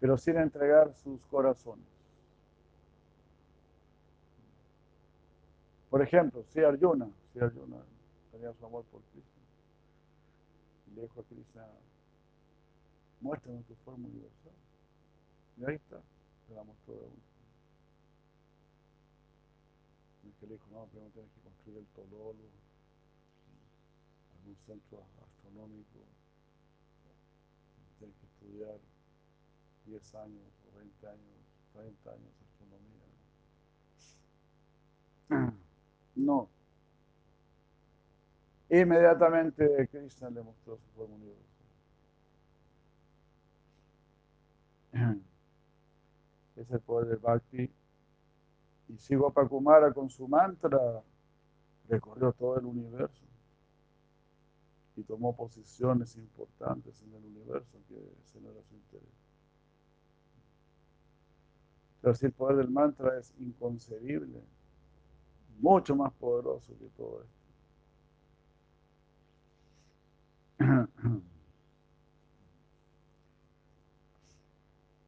[0.00, 1.84] pero sin entregar sus corazones.
[5.90, 7.76] Por ejemplo, si Arjuna, si Arjuna
[8.32, 9.40] tenía su amor por Cristo,
[10.94, 11.66] le dijo a Krishna,
[13.20, 14.52] muéstrame tu forma universal.
[15.58, 16.00] Y ahí está,
[16.48, 17.30] se la mostró de uno.
[20.22, 22.48] Y que le dijo, no, primero tienes que construir el Tololo,
[24.38, 25.98] algún centro astronómico,
[27.98, 28.78] tienes que estudiar
[29.90, 31.18] 10 años o 20 años,
[31.72, 33.00] 30 años astronomía.
[36.14, 36.48] No.
[38.68, 41.50] Inmediatamente Krishna le mostró su forma universal.
[46.56, 47.70] Es el poder del Bhakti.
[48.88, 51.02] Y sigo Pakumara con su mantra
[51.88, 53.24] recorrió todo el universo
[54.96, 59.19] y tomó posiciones importantes en el universo, que ese no era su interés.
[62.00, 64.42] Pero si el poder del mantra es inconcebible,
[65.58, 67.40] mucho más poderoso que todo esto.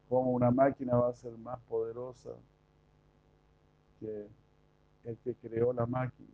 [0.09, 2.29] ¿Cómo una máquina va a ser más poderosa
[3.99, 4.27] que
[5.05, 6.29] el que creó la máquina?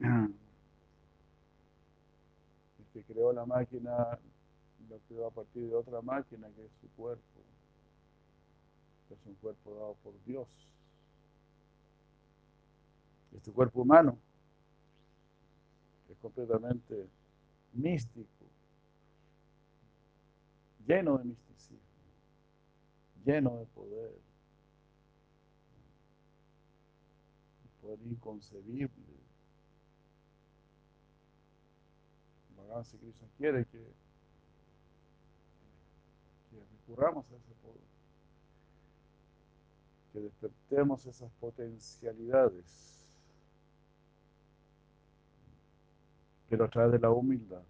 [2.78, 4.18] El que creó la máquina
[5.10, 7.40] lo a partir de otra máquina que es su cuerpo,
[9.08, 10.48] que es un cuerpo dado por Dios.
[13.34, 14.18] Este cuerpo humano
[16.10, 17.08] es completamente
[17.72, 18.44] místico,
[20.86, 21.78] lleno de misticismo,
[23.24, 24.12] lleno de poder,
[27.80, 29.12] poder inconcebible
[32.84, 33.78] si Cristo quiere que
[36.86, 37.80] recurramos a ese poder,
[40.12, 42.64] que despertemos esas potencialidades,
[46.48, 47.62] pero a través de la humildad,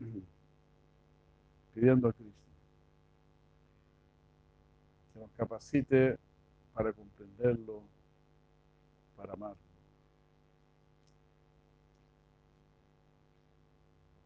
[1.74, 2.46] pidiendo a Cristo
[5.12, 6.18] que nos capacite
[6.74, 7.82] para comprenderlo,
[9.16, 9.56] para amarlo.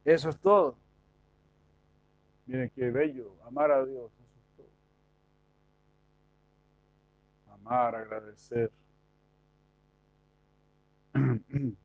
[0.04, 0.76] Eso es todo.
[2.50, 4.66] Miren qué bello, amar a Dios, eso es todo.
[7.54, 8.72] Amar, agradecer.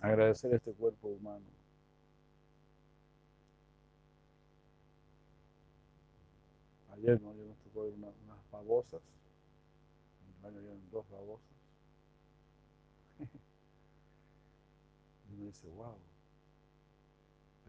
[0.00, 1.44] agradecer este cuerpo humano.
[6.92, 7.30] Ayer, ¿no?
[7.30, 8.14] Ayer nos tocó ver unas
[8.52, 9.02] babosas.
[10.20, 11.56] En el baño habían dos babosas.
[15.28, 16.11] y uno dice, wow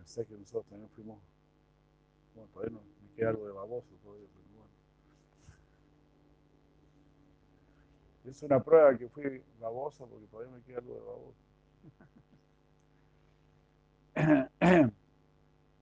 [0.03, 1.17] pensé que nosotros también fuimos,
[2.35, 4.27] bueno, todavía no, me queda algo de baboso todavía.
[8.25, 11.43] Es una prueba que fui babosa porque todavía me queda algo de baboso.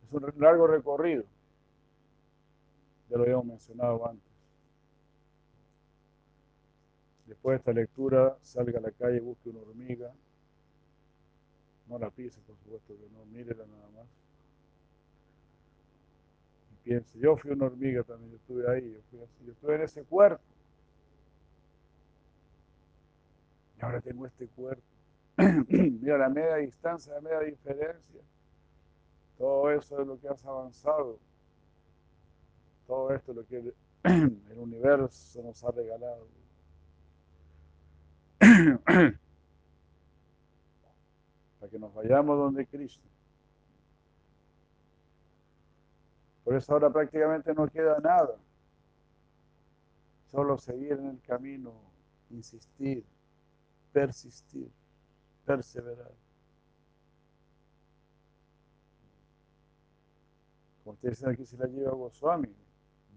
[0.04, 1.24] es un largo recorrido.
[3.10, 4.32] Ya lo habíamos mencionado antes.
[7.28, 10.12] Después de esta lectura, salga a la calle, busque una hormiga.
[11.92, 14.08] No la pise, por supuesto que no, mírela nada más.
[16.72, 19.76] Y piense, yo fui una hormiga también, yo estuve ahí, yo, fui así, yo estuve
[19.76, 20.42] en ese cuerpo.
[23.78, 24.82] Y ahora tengo este cuerpo.
[25.68, 28.22] Mira la media distancia, la media diferencia.
[29.38, 31.20] Todo eso es lo que has avanzado.
[32.88, 33.74] Todo esto es lo que
[34.04, 36.26] el universo nos ha regalado.
[41.62, 43.08] Para que nos vayamos donde Cristo.
[46.44, 48.36] Por eso ahora prácticamente no queda nada.
[50.26, 51.72] Solo seguir en el camino,
[52.32, 53.06] insistir,
[53.94, 54.72] persistir,
[55.46, 56.12] perseverar.
[60.84, 62.56] Como ustedes dicen aquí, si la lleva Goswami,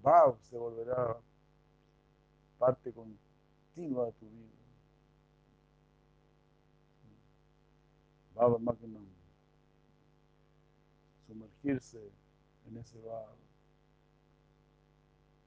[0.07, 1.17] va, se volverá
[2.59, 4.54] parte continua de tu vida.
[8.35, 9.07] Baba Magnum,
[11.27, 12.11] sumergirse
[12.69, 13.35] en ese Baba,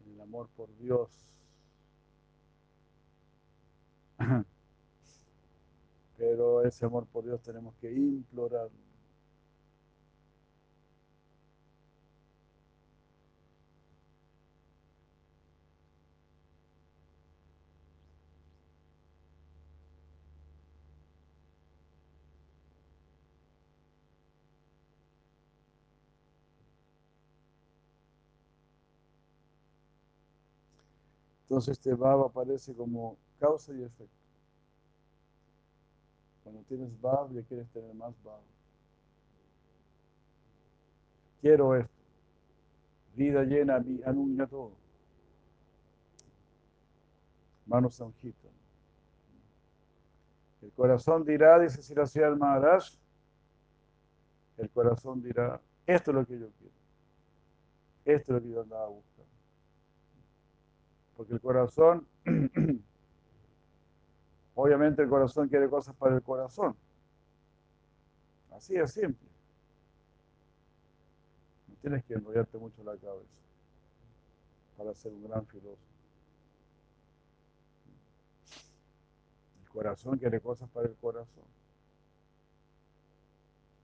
[0.06, 1.10] en el amor por Dios.
[6.18, 8.87] Pero ese amor por Dios tenemos que implorarlo.
[31.50, 34.18] Entonces este Baba aparece como causa y efecto.
[36.44, 38.42] Cuando tienes Bab, ya quieres tener más Bab.
[41.40, 41.94] Quiero esto.
[43.16, 44.74] Vida llena, anuncia todo.
[47.66, 48.50] Manos Sanjita.
[50.62, 52.84] El corazón dirá, dice Siracía Maharaj,
[54.58, 56.74] el corazón dirá, esto es lo que yo quiero.
[58.04, 59.17] Esto es lo que yo andaba buscando.
[61.18, 62.08] Porque el corazón,
[64.54, 66.76] obviamente el corazón quiere cosas para el corazón.
[68.52, 69.28] Así es simple.
[71.68, 73.36] No tienes que enrollarte mucho la cabeza
[74.78, 75.82] para ser un gran filósofo.
[79.64, 81.46] El corazón quiere cosas para el corazón.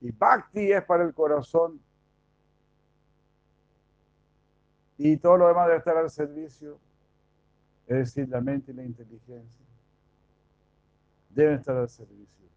[0.02, 1.82] Y Bhakti es para el corazón.
[5.00, 6.78] Y todo lo demás debe estar al servicio
[7.88, 9.66] es decir, la mente y la inteligencia,
[11.30, 12.48] deben estar al servicio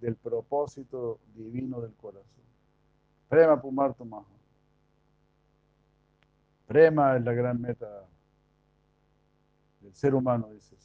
[0.00, 2.44] del propósito divino del corazón.
[3.28, 4.24] Prema Pumarto Maha.
[6.66, 8.06] Prema es la gran meta
[9.80, 10.76] del ser humano, dice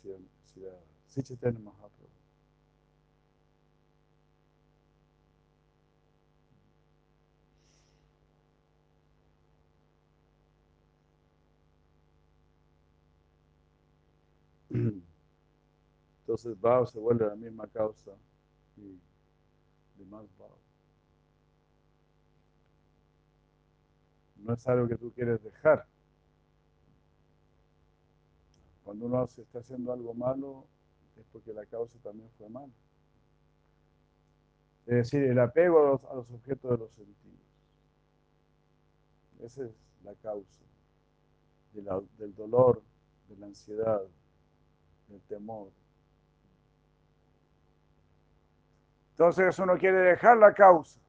[1.08, 1.95] Sichaitanya Mahaprabhu.
[16.21, 18.11] Entonces Bhava se vuelve la misma causa
[18.78, 18.99] y
[19.97, 20.55] de más Bhava.
[24.38, 25.88] No es algo que tú quieres dejar.
[28.84, 30.67] Cuando uno se está haciendo algo malo,
[31.17, 32.73] es porque la causa también fue mala.
[34.86, 37.39] Es decir, el apego a los, objetos de los sentidos.
[39.41, 39.71] Esa es
[40.03, 40.61] la causa
[41.73, 42.82] del dolor,
[43.28, 44.01] de la ansiedad,
[45.10, 45.70] el temor.
[49.12, 50.99] Entonces uno quiere dejar la causa.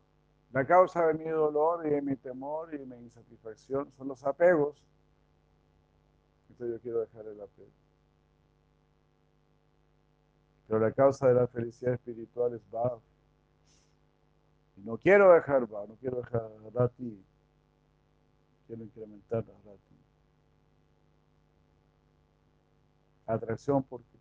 [0.53, 4.25] La causa de mi dolor y de mi temor y de mi insatisfacción son los
[4.25, 4.81] apegos.
[6.49, 7.71] Entonces yo quiero dejar el apego.
[10.69, 13.01] Pero la causa de la felicidad espiritual es Bhav.
[14.77, 17.25] Y no quiero dejar Bhav, no quiero dejar Rati.
[18.67, 19.96] Quiero incrementar la Rati.
[23.27, 24.17] Atracción por Cristo.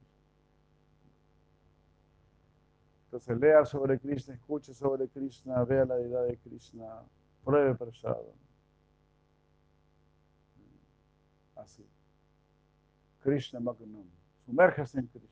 [3.06, 7.03] Entonces lea sobre Krishna, escuche sobre Krishna, vea la deidad de Krishna,
[7.43, 8.20] pruebe prasada.
[11.56, 11.88] Así.
[13.22, 14.06] Krishna Magnum.
[14.45, 15.30] Sumérjase en Krishna.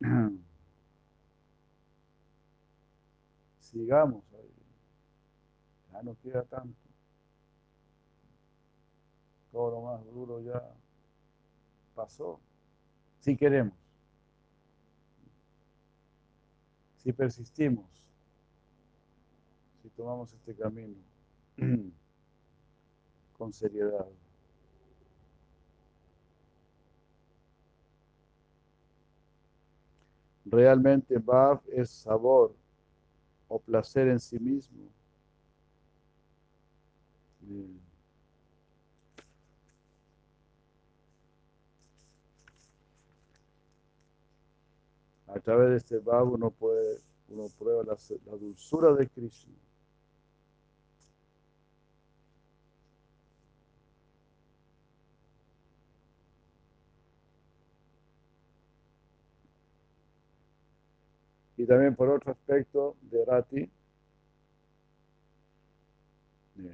[3.60, 4.54] Sigamos ahí.
[5.92, 6.78] Ya no queda tanto.
[9.50, 10.62] Todo lo más duro ya
[11.98, 12.38] pasó,
[13.18, 13.74] si queremos,
[16.98, 17.84] si persistimos.
[19.96, 20.94] tomamos este camino
[23.36, 24.06] con seriedad.
[30.44, 32.54] Realmente Bhav es sabor
[33.48, 34.88] o placer en sí mismo.
[45.28, 49.54] A través de este Bhav uno puede, uno prueba la, la dulzura de Krishna.
[61.58, 63.70] Y también por otro aspecto de Rati, eh,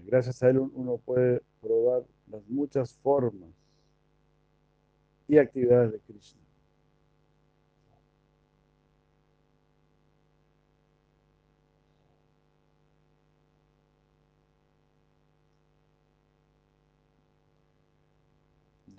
[0.06, 3.50] gracias a él uno puede probar las muchas formas
[5.26, 6.43] y actividades de Krishna.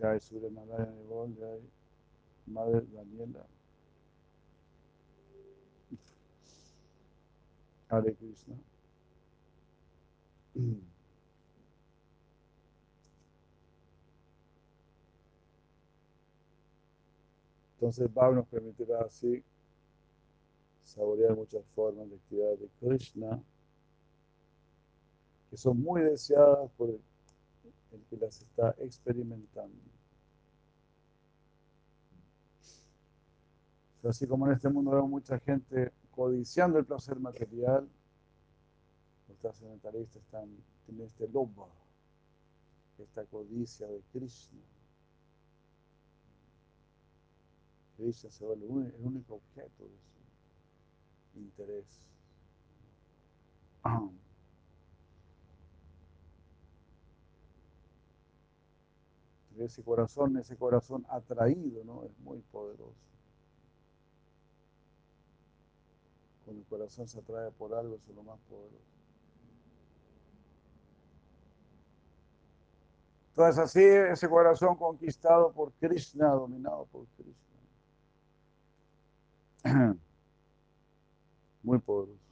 [0.06, 1.62] Narayana Nevol, Jai
[2.48, 3.46] Madre Daniela.
[7.90, 8.56] Hare Krishna.
[17.74, 19.44] Entonces Bhav nos permitirá así
[20.84, 23.44] saborear muchas formas de actividad de Krishna
[25.50, 27.00] que son muy deseadas por el
[28.10, 29.95] que las está experimentando.
[34.08, 37.90] Así como en este mundo vemos mucha gente codiciando el placer material,
[39.28, 40.50] los trascendentalistas están
[40.88, 41.70] en este lobo,
[43.00, 44.62] esta codicia de Krishna.
[47.98, 48.64] Krishna se el
[49.00, 49.98] único objeto de
[51.34, 51.86] su interés.
[59.58, 62.04] Ese corazón, ese corazón atraído, ¿no?
[62.04, 63.15] Es muy poderoso.
[66.46, 68.96] Cuando el corazón se atrae por algo, es lo más poderoso.
[73.30, 77.36] Entonces así ese corazón conquistado por Krishna, dominado por Krishna.
[81.64, 82.25] Muy poderoso.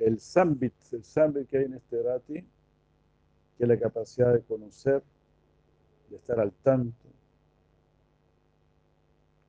[0.00, 5.02] El sambit, el sambit que hay en este rati, que es la capacidad de conocer,
[6.08, 7.06] de estar al tanto,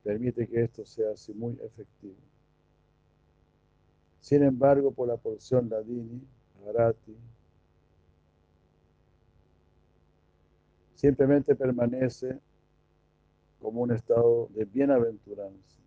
[0.04, 2.16] permite que esto sea así muy efectivo.
[4.20, 6.22] Sin embargo, por la porción ladini,
[6.74, 7.16] rati,
[10.96, 12.40] simplemente permanece
[13.60, 15.81] como un estado de bienaventuranza.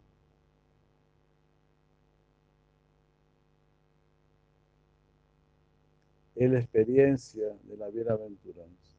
[6.45, 8.95] Es la experiencia de la bienaventuranza.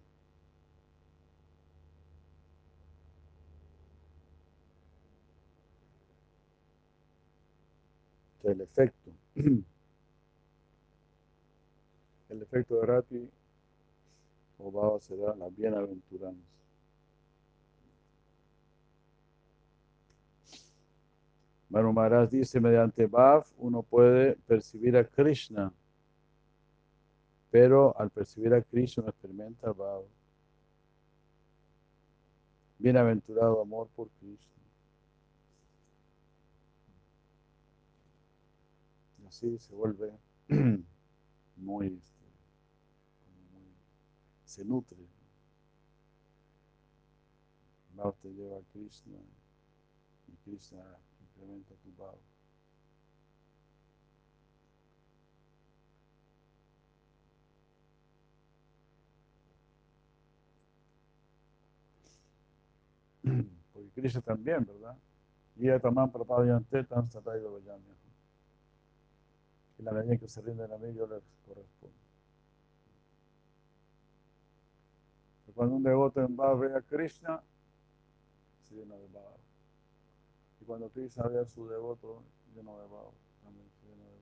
[8.44, 9.12] El efecto.
[12.30, 13.30] El efecto de Rati
[14.58, 16.56] o Baba será la bienaventuranza.
[21.70, 25.72] Manu Maharaj dice, mediante Bhav uno puede percibir a Krishna
[27.56, 30.02] pero al percibir a Cristo no experimenta va
[32.78, 34.60] Bienaventurado amor por Cristo.
[39.24, 40.12] Y así se vuelve
[41.56, 42.26] muy, este,
[43.54, 43.64] muy
[44.44, 44.98] se nutre.
[47.94, 49.18] Bhava te lleva a Krishna
[50.28, 50.84] y Krishna
[51.22, 52.35] incrementa tu Bhava.
[63.74, 64.96] Porque Krishna también, ¿verdad?
[65.56, 67.96] Y también propaganté tan sataiva vayamya.
[69.78, 72.06] Y la medida que se rinde a mí, yo les corresponde.
[75.56, 77.42] Cuando un devoto en Bhava ve a Krishna,
[78.64, 79.38] se llena de Bhava.
[80.60, 82.24] Y cuando Krishna ve a su devoto
[82.54, 83.12] lleno de Bhava,
[83.42, 84.20] también se llena de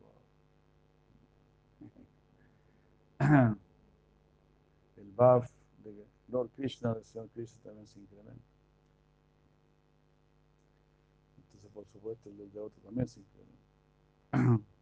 [3.19, 3.57] Bhava.
[4.97, 5.49] El Bhav
[5.83, 8.52] de Lord Krishna, del Señor Krishna, también se incrementa.
[11.73, 14.63] Por supuesto, el de otro también se incrementa.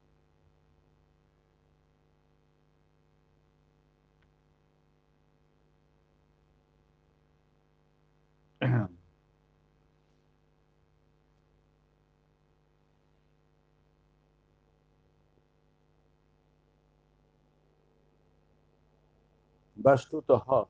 [19.75, 20.67] Vashtutaha.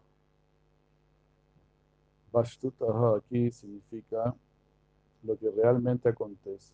[2.32, 4.34] Vashtutaha aquí significa
[5.24, 6.74] lo que realmente acontece.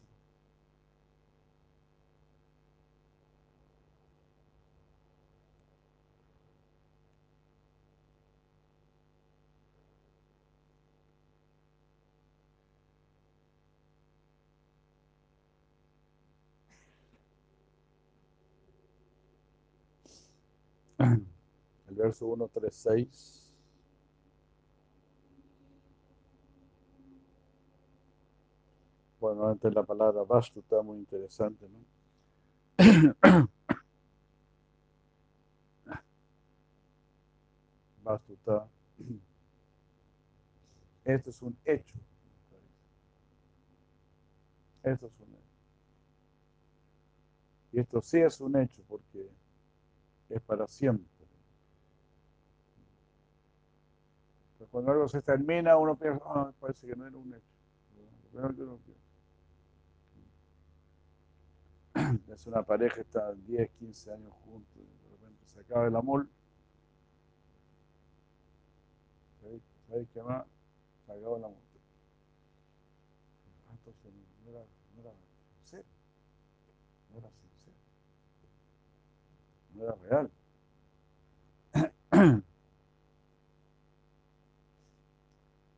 [21.88, 23.47] El verso 136.
[29.38, 31.78] La palabra está muy interesante, ¿no?
[41.06, 41.96] Esto es un hecho.
[44.84, 45.38] Esto es un hecho.
[47.74, 49.30] Y esto sí es un hecho porque
[50.30, 51.06] es para siempre.
[54.72, 57.46] Cuando algo se termina, uno piensa, ah, parece que no era un hecho.
[57.96, 59.07] Lo primero que uno piensa.
[62.34, 66.28] Es una pareja está 10, 15 años juntos y de repente se acaba el amor.
[69.88, 70.46] ¿Sabéis qué más?
[71.06, 71.58] Se acabó el amor.
[73.68, 74.12] Ah, entonces
[74.44, 75.12] no era, no era
[75.56, 75.86] sincero.
[77.12, 77.78] No era sincero.
[79.74, 80.32] No era real.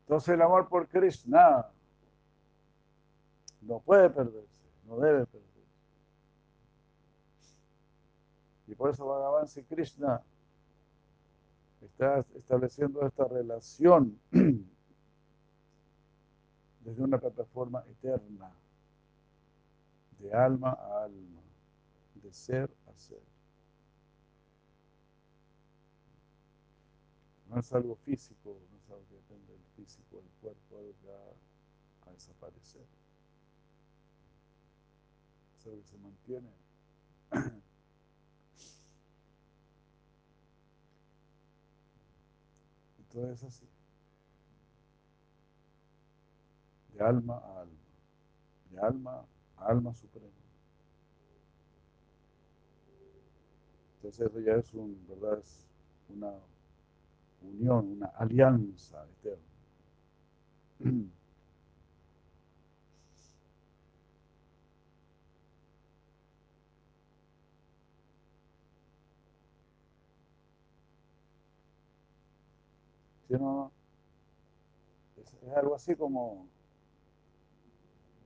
[0.02, 1.68] Entonces el amor por Krishna
[3.62, 4.48] no puede perderse,
[4.88, 5.50] no debe perderse.
[8.68, 10.24] Y por eso Bhagavan Sri Krishna
[11.82, 14.18] está estableciendo esta relación
[16.80, 18.50] desde una plataforma eterna,
[20.20, 21.42] de alma a alma,
[22.24, 23.22] de ser a ser.
[27.50, 31.08] No es algo físico, no es algo que depende del físico del cuerpo, algo que
[31.08, 32.86] va a desaparecer.
[35.58, 36.59] Es algo que se mantiene.
[43.12, 43.66] Entonces así.
[46.94, 47.80] De alma a alma.
[48.72, 49.26] De alma
[49.58, 50.28] a alma suprema.
[53.96, 55.40] Entonces eso ya es un, ¿verdad?
[55.40, 55.68] Es
[56.10, 56.34] una
[57.42, 59.44] unión, una alianza eterna.
[73.30, 73.72] ¿Sí, no?
[75.18, 76.48] Es, algo así como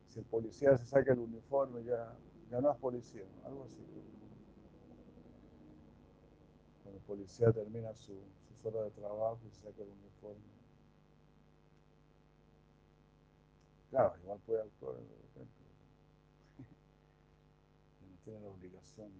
[0.07, 2.15] si el policía se saca el uniforme, ya,
[2.49, 3.83] ya no es policía, algo así.
[6.83, 8.13] Cuando el policía termina su,
[8.47, 10.41] sus horas de trabajo y se saca el uniforme.
[13.89, 15.63] Claro, igual puede actuar de repente.
[18.09, 19.11] no tiene la obligación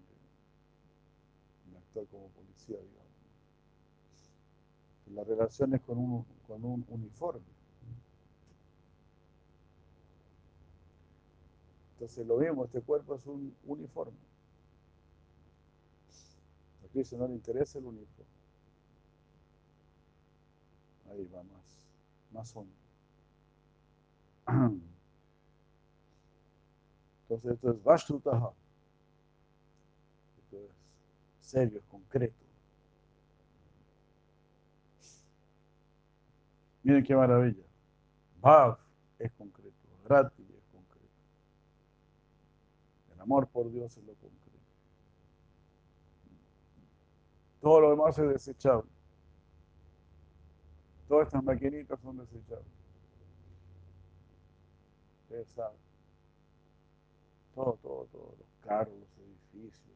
[1.66, 3.03] de, de actuar como policía, digamos
[5.16, 7.42] la relación es con un, con un uniforme.
[11.94, 14.18] Entonces lo mismo, este cuerpo es un uniforme.
[16.84, 18.32] A Cristo no le interesa el uniforme.
[21.10, 21.64] Ahí va más,
[22.32, 22.74] más hondo.
[27.22, 28.52] Entonces esto es Vashtutaha.
[30.40, 30.72] Esto es
[31.40, 32.43] serio, es concreto.
[36.84, 37.64] Miren qué maravilla.
[38.42, 38.78] Bhav
[39.18, 41.08] es concreto, Rati es concreto.
[43.14, 44.44] El amor por Dios es lo concreto.
[47.62, 48.90] Todo lo demás es desechable.
[51.08, 52.68] Todas estas maquinitas son desechables.
[55.22, 55.80] Ustedes saben.
[57.56, 58.36] Todo, todo, todo.
[58.38, 59.96] Los carros, los edificios.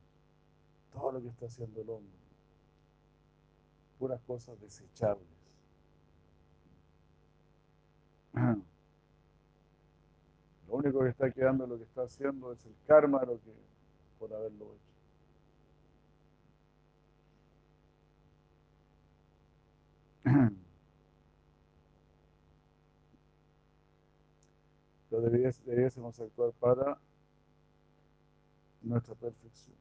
[0.94, 2.18] Todo lo que está haciendo el hombre.
[4.00, 5.37] Puras cosas desechables.
[10.68, 13.54] Lo único que está quedando lo que está haciendo es el karma lo que
[14.20, 14.94] por haberlo hecho.
[25.10, 26.98] pero debiés- debiésemos actuar para
[28.82, 29.76] nuestra perfección.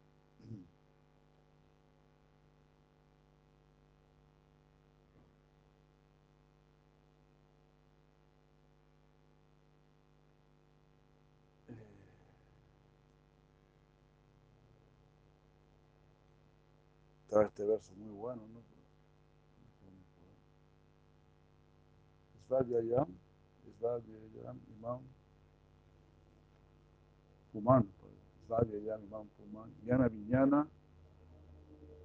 [17.27, 18.63] Estaba este verso muy bueno, ¿no?
[22.47, 23.09] Svadhyayam,
[23.81, 25.01] Svadhyayam, Imam
[27.53, 27.89] Puman,
[28.47, 30.69] Svadhyayam, Imam Puman, Yana Viñana,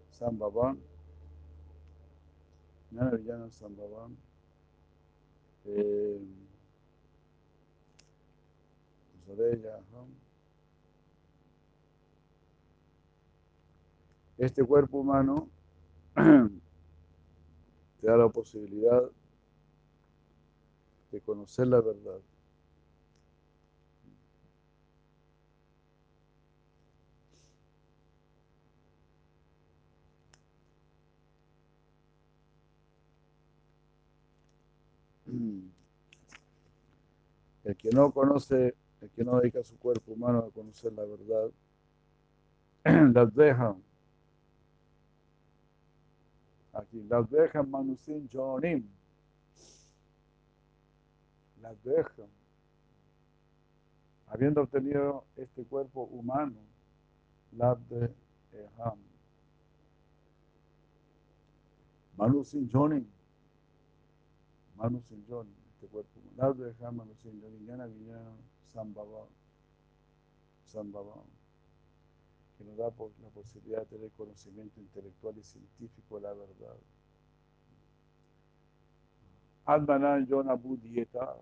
[0.10, 0.82] Sambhavan,
[2.92, 4.18] Yana Viñana, Sambhavan,
[5.66, 6.20] eh,
[9.28, 10.31] Zoreya, Aham.
[14.42, 15.48] Este cuerpo humano
[16.16, 19.04] te da la posibilidad
[21.12, 22.18] de conocer la verdad.
[37.64, 41.52] El que no conoce, el que no dedica su cuerpo humano a conocer la verdad,
[43.14, 43.76] las deja.
[46.74, 48.88] Aquí, las dejan manusin jonim.
[51.62, 52.30] Las dejan.
[54.28, 56.56] Habiendo obtenido este cuerpo humano,
[57.52, 58.14] las de
[58.54, 58.98] Eham.
[62.16, 63.06] Manusin jonim.
[64.78, 66.38] Manusin jonim, este cuerpo humano.
[66.38, 67.68] Las de Eham, manusin jonim.
[67.68, 68.32] Yana Vijana,
[68.74, 69.28] Sambhava.
[70.66, 71.41] Sambhava
[72.62, 76.76] que nos da la posibilidad de tener conocimiento intelectual y científico de la verdad.
[79.66, 81.36] Atmanan Yona Buddhieta.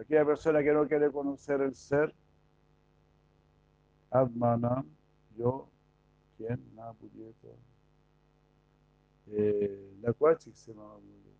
[0.00, 2.14] Aquella persona que no quiere conocer el ser,
[4.10, 4.84] Atmanan,
[5.36, 5.68] yo,
[6.36, 6.60] ¿quién?
[6.74, 7.48] Na Buddhieta.
[9.28, 11.30] Eh, la Cuachic se llama Buddhieta.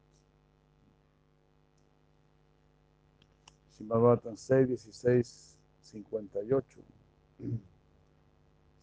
[3.70, 6.80] Simabhatan 6, 16, 58.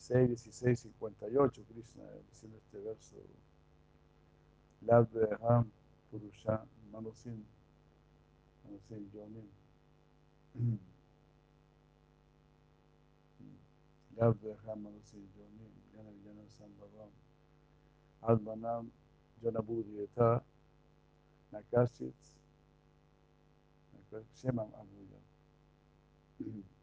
[0.07, 3.17] 6, 16, 58, Krishna diciendo este verso.
[4.85, 5.69] Labdeham
[6.09, 7.45] Purusha Manusin
[8.63, 9.49] Manusin Yonim.
[14.17, 15.73] Labdeham Manusin Yonim.
[15.93, 17.11] Yana Yana Sambhavam.
[18.23, 18.89] Admanam
[19.43, 20.41] Janabudi Yata
[21.53, 22.13] Nakashit
[24.41, 25.19] Shemam Abuya.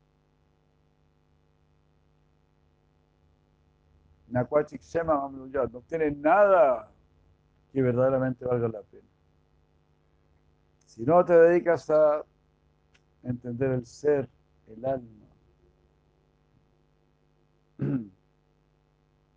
[4.34, 6.90] No tiene nada
[7.72, 9.08] que verdaderamente valga la pena.
[10.86, 12.24] Si no te dedicas a
[13.22, 14.28] entender el ser,
[14.66, 15.26] el alma,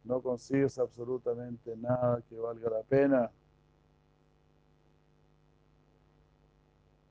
[0.04, 3.30] no consigues absolutamente nada que valga la pena.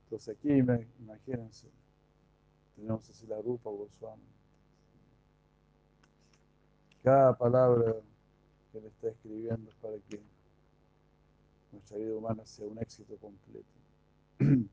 [0.05, 1.69] Entonces aquí, imagínense,
[2.75, 4.36] tenemos así la Rupa Goswami
[7.07, 7.95] cada palabra
[8.73, 10.21] que le está escribiendo es para que
[11.71, 13.65] nuestra vida humana sea un éxito completo.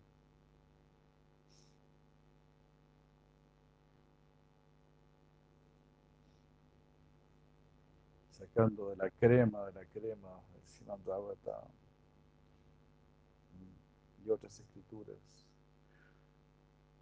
[8.32, 11.68] Sacando de la crema, de la crema, el Simandavata
[14.26, 15.20] y otras escrituras.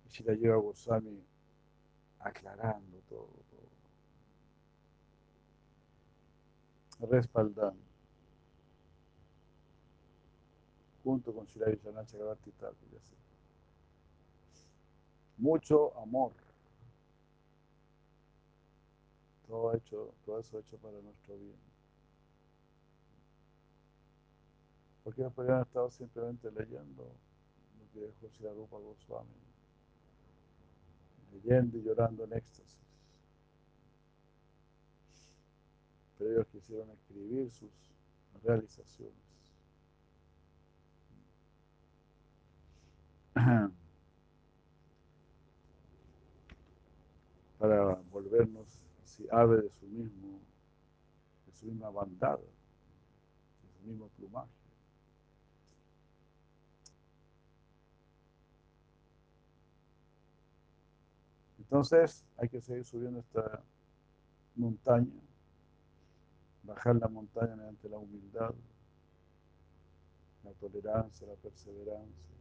[0.06, 1.24] Y si la lleva Goswami
[2.20, 3.72] aclarando todo, todo.
[7.10, 7.91] Respaldando
[11.04, 13.16] junto con Thakur, ya sé.
[15.38, 16.32] Mucho amor.
[19.47, 21.58] Todo, hecho, todo eso hecho para nuestro bien.
[25.04, 29.30] Porque no podrían estado simplemente leyendo lo que dejó Shri Rupa Goswami,
[31.34, 32.81] leyendo y llorando en éxtasis.
[36.22, 37.72] Pero ellos quisieron escribir sus
[38.44, 39.16] realizaciones.
[47.58, 48.68] para volvernos
[49.04, 50.40] así ave de su mismo,
[51.48, 54.52] de su misma bandada, de su mismo plumaje.
[61.58, 63.64] Entonces hay que seguir subiendo esta
[64.56, 65.31] montaña,
[66.72, 68.54] bajar la montaña mediante la humildad,
[70.44, 72.32] la tolerancia, la perseverancia.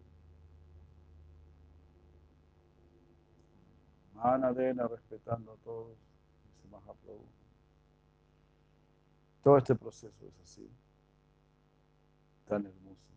[4.14, 5.96] Manadena respetando a todos,
[6.44, 7.26] dice Mahaprabhu.
[9.42, 10.70] Todo este proceso es así,
[12.46, 13.10] tan hermoso.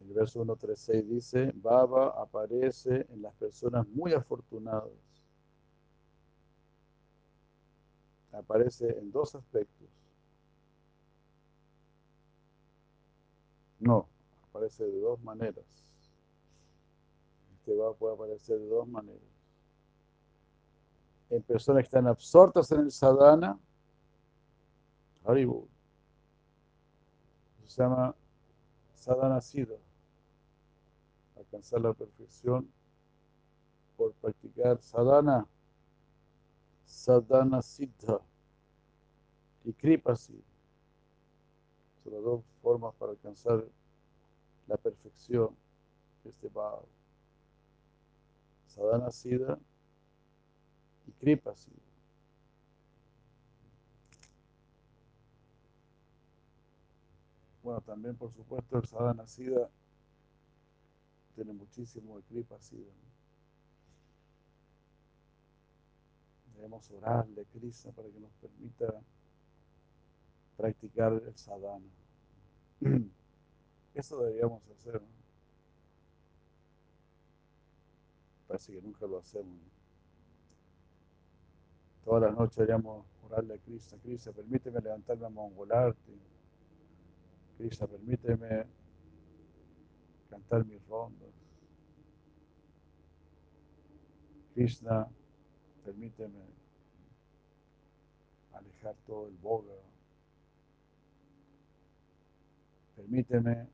[0.00, 5.03] El verso 136 dice, Baba aparece en las personas muy afortunadas.
[8.36, 9.88] Aparece en dos aspectos.
[13.78, 14.08] No,
[14.48, 15.64] aparece de dos maneras.
[17.54, 19.22] Este Baba puede aparecer de dos maneras.
[21.30, 23.58] En personas que están absortas en el sadhana,
[25.24, 25.66] Haribu.
[27.66, 28.14] Se llama
[28.94, 29.76] sadhana siddha
[31.36, 32.70] alcanzar la perfección
[33.96, 35.46] por practicar sadhana,
[36.94, 38.20] sadhana siddha
[39.64, 40.54] y kripa siddha.
[42.02, 43.64] Son las dos formas para alcanzar
[44.66, 45.54] la perfección
[46.22, 46.84] de este bhava.
[48.68, 49.58] Sadhana siddha
[51.06, 51.52] y kripa.
[57.62, 59.68] Bueno, también por supuesto el sadhana siddha
[61.34, 62.56] tiene muchísimo de kripa.
[66.54, 69.02] Debemos orarle Krishna para que nos permita
[70.56, 71.84] practicar el sadhana.
[73.94, 75.00] Eso deberíamos hacer.
[75.00, 75.08] ¿no?
[78.46, 79.46] Parece que nunca lo hacemos.
[79.46, 79.74] ¿no?
[82.04, 83.98] Todas las noches deberíamos orarle a Krishna.
[83.98, 86.12] Krishna, permíteme levantarme a mongolarte.
[87.56, 88.66] Krishna, permíteme
[90.28, 91.32] cantar mis rondas.
[94.54, 95.08] Krishna,
[95.84, 96.40] permíteme
[98.54, 99.74] alejar todo el boga.
[102.96, 103.68] Permíteme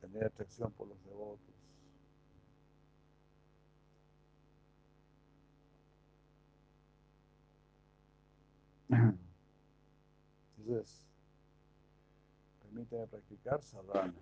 [0.00, 1.40] tener atracción por los devotos.
[10.58, 11.06] Entonces,
[12.62, 14.14] permíteme practicar sadhana.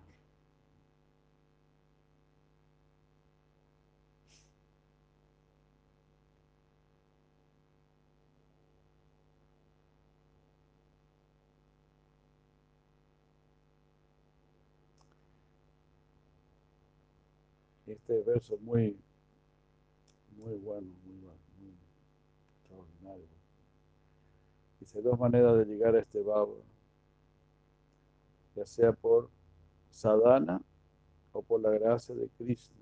[17.87, 18.97] Este verso es muy,
[20.37, 21.73] muy bueno, muy, bueno, muy
[22.57, 23.27] extraordinario.
[24.79, 26.55] Dice dos maneras de llegar a este baba,
[28.55, 29.29] ya sea por
[29.89, 30.61] sadhana
[31.31, 32.75] o por la gracia de Krishna,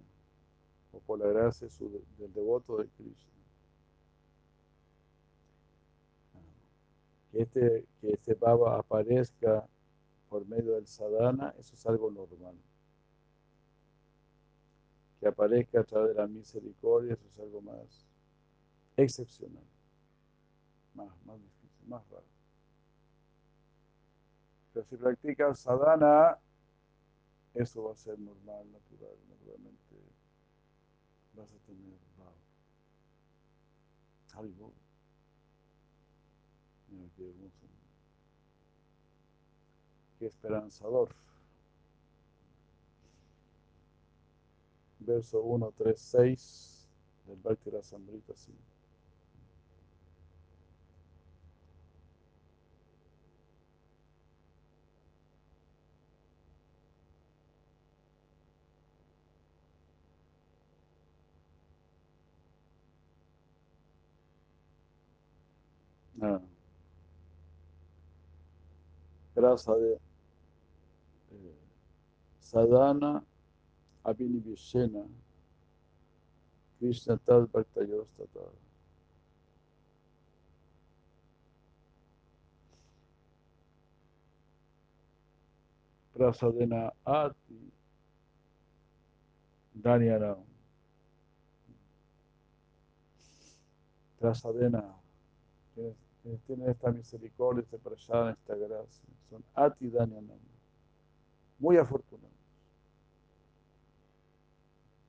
[0.93, 3.31] o por la gracia del devoto de Krishna.
[7.31, 9.67] Que este, que este baba aparezca
[10.29, 12.55] por medio del sadhana, eso es algo normal.
[15.23, 18.05] Que aparezca a través de la misericordia, eso es algo más
[18.97, 19.63] excepcional,
[20.93, 22.25] más, más difícil, más raro.
[24.73, 26.37] Pero si practicas sadhana,
[27.53, 29.95] eso va a ser normal, natural, naturalmente
[31.35, 31.97] vas a tener.
[34.35, 34.73] Haribol.
[36.89, 37.65] Mira qué hermoso.
[40.19, 41.15] Qué esperanzador.
[45.03, 46.87] Verso 1, 3, 6
[47.25, 48.73] del Bhakti Rasamrita 5.
[66.21, 66.39] Ah.
[69.35, 69.99] Grasa de
[71.31, 71.55] eh,
[72.39, 73.25] sadhana
[74.03, 75.07] abhinivishena
[76.79, 78.51] Krishna tad bhaktayostata.
[86.13, 87.71] Prasadena ati
[89.73, 90.37] Daniela.
[94.19, 95.03] Prasadena
[95.73, 100.39] quienes, tienen esta misericordia, esta prasada, esta gracia, son Ati Dhanyanam,
[101.59, 102.32] muy afortunados.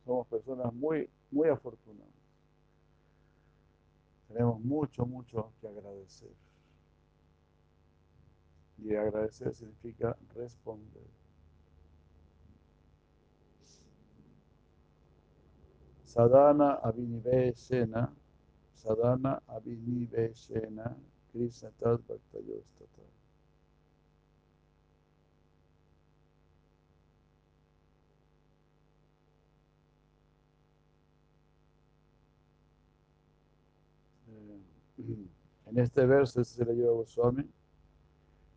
[0.05, 2.12] Somos personas muy, muy afortunadas.
[4.28, 6.32] Tenemos mucho, mucho que agradecer.
[8.78, 11.05] Y agradecer significa responder.
[16.05, 18.12] Sadhana Aviniveshena,
[18.74, 20.96] Sadhana Aviniveshena,
[21.32, 23.13] Krishna Tad Bhaktayostata.
[35.74, 37.50] En este verso se le lleva Goswami,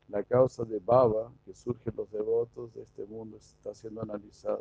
[0.08, 4.60] la causa de Baba que surge en los devotos de este mundo está siendo analizada.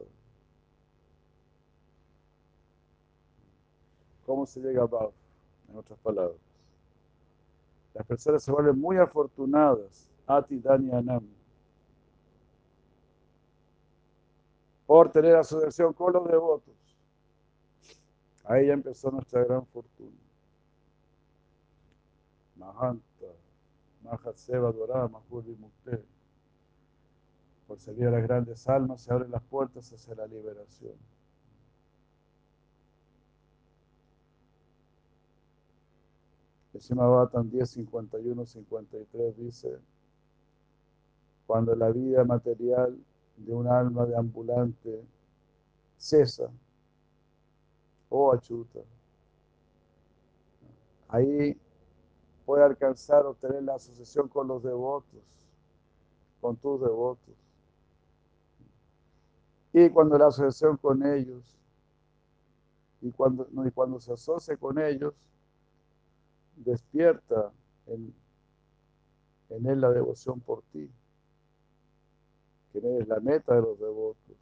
[4.24, 5.12] ¿Cómo se llega a Baba?
[5.68, 6.38] En otras palabras.
[7.92, 11.28] Las personas se vuelven muy afortunadas, Ati Dani Anam,
[14.86, 16.74] por tener asociación con los devotos.
[18.44, 20.25] Ahí ya empezó nuestra gran fortuna.
[22.56, 23.26] Mahanta,
[24.02, 26.02] Mahatseva Dorama, Mahuri Mukte.
[27.66, 30.94] Por servir a las grandes almas se abren las puertas hacia la liberación.
[36.90, 39.78] El Bhattan 10, 51, 53 dice,
[41.46, 42.98] cuando la vida material
[43.36, 45.02] de un alma de ambulante
[45.96, 46.50] cesa,
[48.10, 48.80] o oh achuta,
[51.08, 51.58] ahí
[52.46, 55.20] puede alcanzar, obtener la asociación con los devotos,
[56.40, 57.34] con tus devotos.
[59.72, 61.58] Y cuando la asociación con ellos,
[63.02, 65.12] y cuando, y cuando se asocia con ellos,
[66.54, 67.52] despierta
[67.88, 68.14] en,
[69.50, 70.88] en él la devoción por ti,
[72.72, 74.36] que eres la meta de los devotos,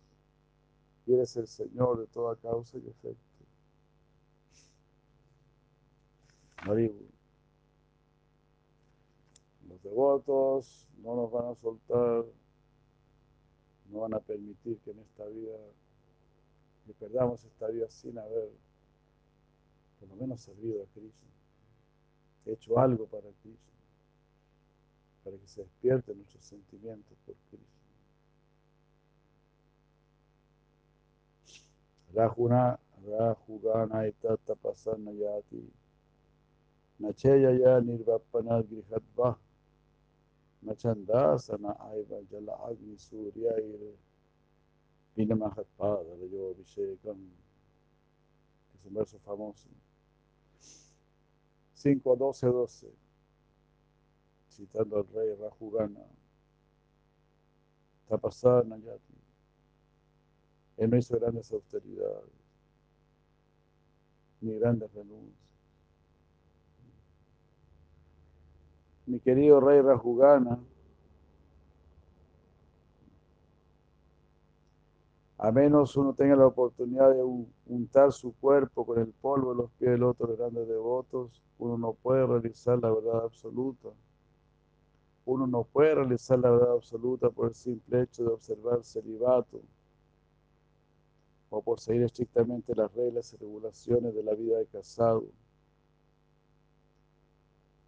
[1.06, 3.34] y eres el Señor de toda causa y efecto.
[9.84, 12.24] Los devotos no nos van a soltar,
[13.90, 15.58] no van a permitir que en esta vida,
[16.86, 18.50] que perdamos esta vida sin haber
[20.00, 21.26] por lo menos servido a Cristo,
[22.46, 23.72] hecho algo para Cristo,
[25.22, 27.68] para que se despierten nuestros sentimientos por Cristo.
[32.14, 34.04] Rajuna, Rajugana
[34.62, 35.70] Pasana Yati.
[37.00, 39.38] Nachayaya Nirvapana Grihatva
[40.66, 43.94] Aiva Jala Agni Surya Ir
[45.16, 47.18] Vinamahatpada Rayo Abhishekam
[48.70, 49.68] que es un verso famoso.
[51.74, 52.92] 5 12 12
[54.48, 56.06] citando al rey Rajugana
[58.08, 59.14] Tapasana Yati.
[60.76, 62.30] Él no hizo grandes austeridades
[64.40, 65.43] ni grandes renuncias
[69.06, 70.58] mi querido rey Rajugana,
[75.38, 77.22] a menos uno tenga la oportunidad de
[77.66, 81.76] untar su cuerpo con el polvo de los pies de los otros grandes devotos, uno
[81.76, 83.90] no puede realizar la verdad absoluta.
[85.26, 89.60] Uno no puede realizar la verdad absoluta por el simple hecho de observar celibato
[91.50, 95.24] o por seguir estrictamente las reglas y regulaciones de la vida de casado.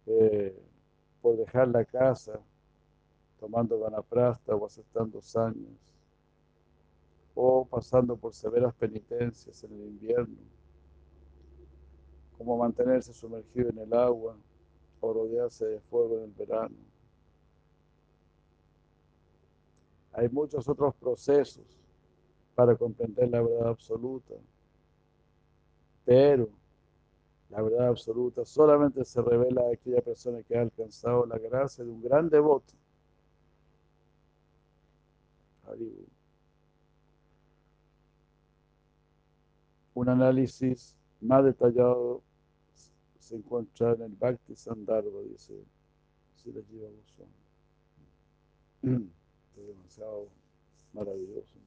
[0.05, 0.66] Eh,
[1.21, 2.39] por dejar la casa,
[3.39, 5.77] tomando ganaprasta o aceptando años,
[7.35, 10.37] o pasando por severas penitencias en el invierno,
[12.37, 14.35] como mantenerse sumergido en el agua
[14.99, 16.75] o rodearse de fuego en el verano.
[20.13, 21.79] Hay muchos otros procesos
[22.55, 24.33] para comprender la verdad absoluta,
[26.05, 26.49] pero
[27.49, 31.89] la verdad absoluta solamente se revela a aquella persona que ha alcanzado la gracia de
[31.91, 32.73] un gran devoto.
[39.93, 42.21] Un análisis más detallado
[43.19, 45.53] se encuentra en el Bhakti Sandarbha, dice
[46.35, 46.89] si les lleva
[48.83, 50.29] Es demasiado
[50.93, 51.66] maravilloso.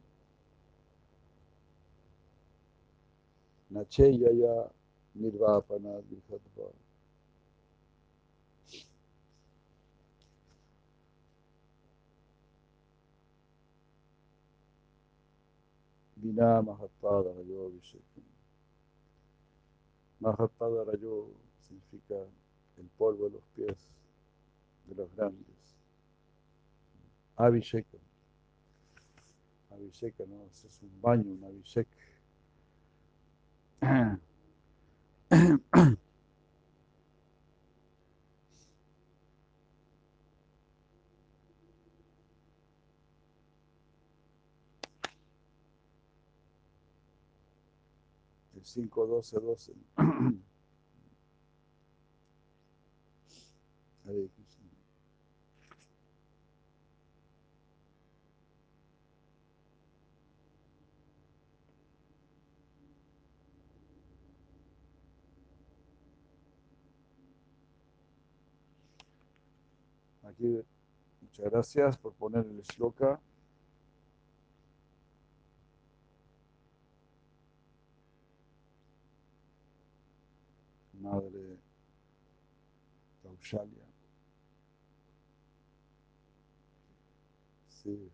[3.71, 4.69] Nacheyaya
[5.15, 6.71] Nirvapana Vihadva.
[16.17, 18.23] Vina Mahatada Rayo Abhishekam.
[20.21, 21.29] Mahatada Rayo
[21.59, 22.15] significa
[22.77, 23.89] el polvo de los pies
[24.87, 25.77] de los grandes.
[27.37, 28.01] Abhishekam.
[29.71, 30.43] Abhishekam, ¿no?
[30.43, 31.87] es un baño, un Abhishek
[33.81, 34.19] El
[48.63, 49.73] 5, 12, 12.
[54.05, 54.69] Hare Krishna.
[70.31, 70.61] Aquí,
[71.21, 73.19] muchas gracias por poner el shloka.
[80.93, 81.57] Madre
[83.23, 83.85] Kaushalya.
[87.67, 88.11] Sí.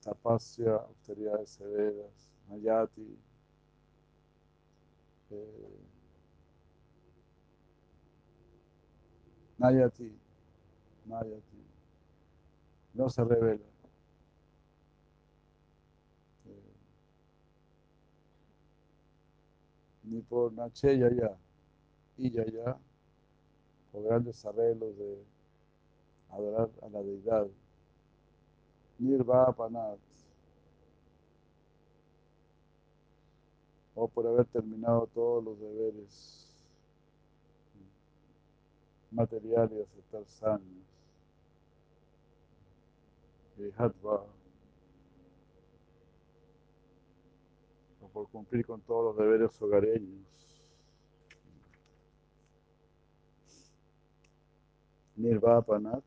[0.00, 3.18] Tapasya, austeridades severas, Mayati,
[5.30, 5.95] eh,
[9.58, 10.12] Nayati,
[11.06, 11.64] Nayati,
[12.94, 13.64] no se revela.
[16.46, 16.74] Eh,
[20.04, 21.36] ni por Nache Yaya
[22.18, 22.76] y Yaya,
[23.92, 25.24] por grandes arreglos de
[26.30, 27.46] adorar a la deidad.
[28.98, 29.98] Nirvapanat,
[33.94, 36.45] o por haber terminado todos los deberes
[39.16, 40.60] materiales y aceptar sanos.
[43.78, 44.26] Hatva,
[48.02, 50.26] o por cumplir con todos los deberes hogareños.
[55.16, 56.04] Nirvapanat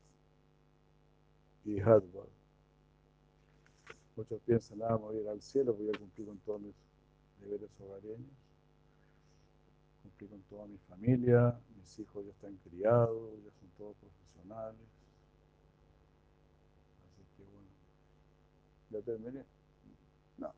[1.64, 2.24] y Hatva.
[4.14, 6.74] Muchos piensan, ah, voy a ir al cielo, voy a cumplir con todos mis
[7.40, 8.30] deberes hogareños,
[10.02, 11.58] cumplir con toda mi familia,
[11.98, 14.88] hijos ya están criados, ya son todos profesionales.
[17.04, 17.68] Así que bueno,
[18.90, 19.44] ya terminé.
[20.38, 20.52] No,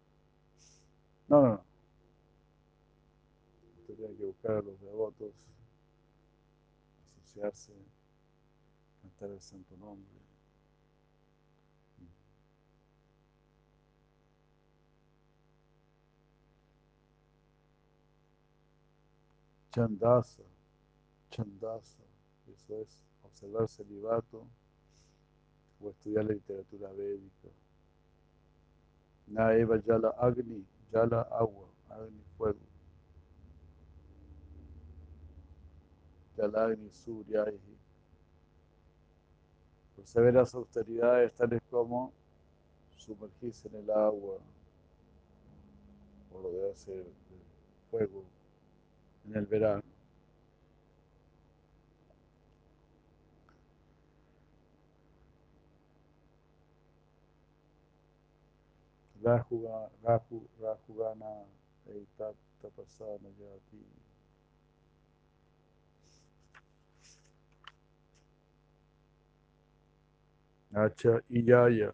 [1.29, 1.49] no, no.
[1.49, 1.65] no.
[3.87, 5.35] Tendría que buscar a los devotos,
[7.17, 7.73] asociarse,
[9.03, 10.23] cantar el santo nombre.
[19.73, 20.43] Chandasa,
[21.33, 22.03] Chandasa,
[22.47, 24.47] eso es observar celibato
[25.81, 27.49] o estudiar la literatura védica.
[29.29, 32.61] Naeva Yala Agni, Yala agua, Agni fuego.
[36.37, 37.59] Yala Agni Suryahi.
[39.97, 42.13] Por severas austeridades tales como
[42.99, 44.39] sumergirse en el agua
[46.31, 47.13] o rodearse de
[47.91, 48.23] fuego
[49.25, 49.92] en el verano.
[59.23, 61.45] Rajuga, Raju, Rajugana,
[61.89, 63.85] Eitat, Tapasana, Yati.
[70.75, 71.93] Hacha y Yaya,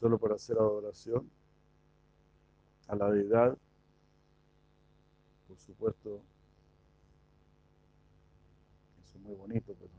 [0.00, 1.30] solo para hacer adoración
[2.86, 3.58] a la deidad
[5.48, 6.20] por supuesto,
[9.02, 9.90] eso es muy bonito, pero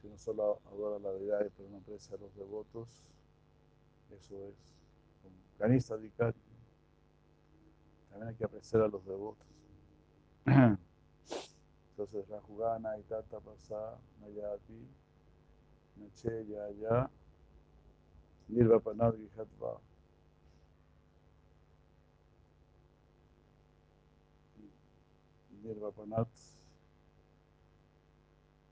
[0.00, 2.88] si uno solo adora la deidad pero no aprecia a los devotos,
[4.10, 4.54] eso es
[5.22, 6.38] como canista Dikari.
[8.10, 9.46] También hay que apreciar a los devotos.
[11.90, 14.88] Entonces, la jugana, Itata, Pasá, Mayati,
[15.96, 17.08] Nache, Yaya,
[18.48, 19.80] Nirvapanad, Hatva.
[25.64, 26.28] Nirvapanat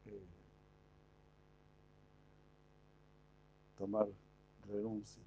[0.06, 0.20] eh,
[3.78, 4.08] tomar
[4.72, 5.22] renuncia.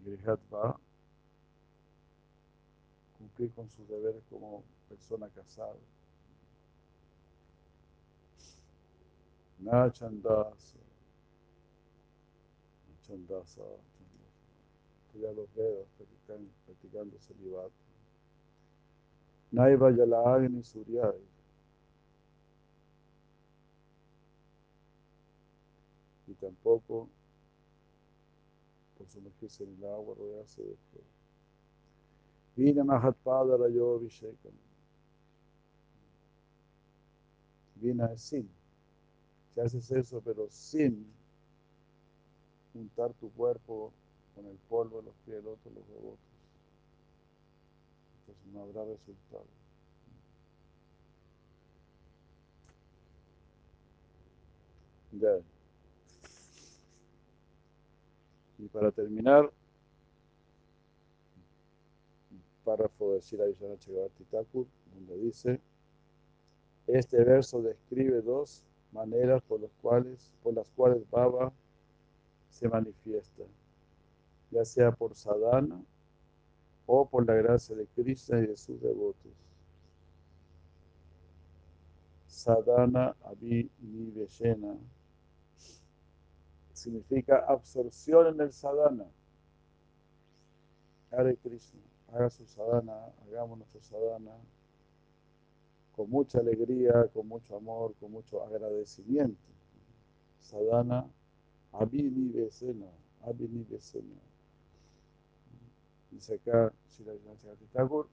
[0.00, 0.78] Grihatva
[3.18, 5.74] cumplir con sus deberes como persona casada.
[9.58, 10.78] Nachandasa.
[12.90, 13.62] Nachandasa.
[15.06, 17.72] Estudiar los dedos, practicando, practicando celibato.
[19.50, 21.35] Naiva Yalagni Suryai.
[26.26, 27.08] Y tampoco
[28.96, 31.06] por sumergirse en el agua, rodearse de fuego.
[32.56, 34.52] Vina Mahatpada Rayo Vishekam.
[37.76, 38.48] Vina es sin.
[39.54, 41.06] Si haces eso, pero sin
[42.74, 43.92] untar tu cuerpo
[44.34, 46.18] con el polvo de los pies del otro, los devotos.
[48.20, 49.46] Entonces no habrá resultado.
[55.12, 55.55] Ya.
[58.58, 59.50] Y para terminar,
[62.64, 63.80] párrafo de Sira Vishwanath
[64.30, 65.60] Thakur, donde dice,
[66.86, 69.70] este verso describe dos maneras por las
[70.70, 71.52] cuales Baba
[72.50, 73.42] se manifiesta,
[74.50, 75.80] ya sea por sadhana
[76.86, 79.32] o por la gracia de Krishna y de sus devotos.
[82.26, 84.76] Sadhana Abhiniveshena
[86.86, 89.06] significa absorción en el sadhana.
[91.10, 91.80] Hare Krishna,
[92.12, 94.30] haga su sadhana, hagamos nuestro sadhana
[95.96, 99.48] con mucha alegría, con mucho amor, con mucho agradecimiento.
[100.40, 101.08] Sadhana
[101.72, 102.86] Abhinivesena,
[103.24, 104.20] Abhinivesena.
[106.12, 106.72] Dice acá
[107.72, 108.06] Thakur,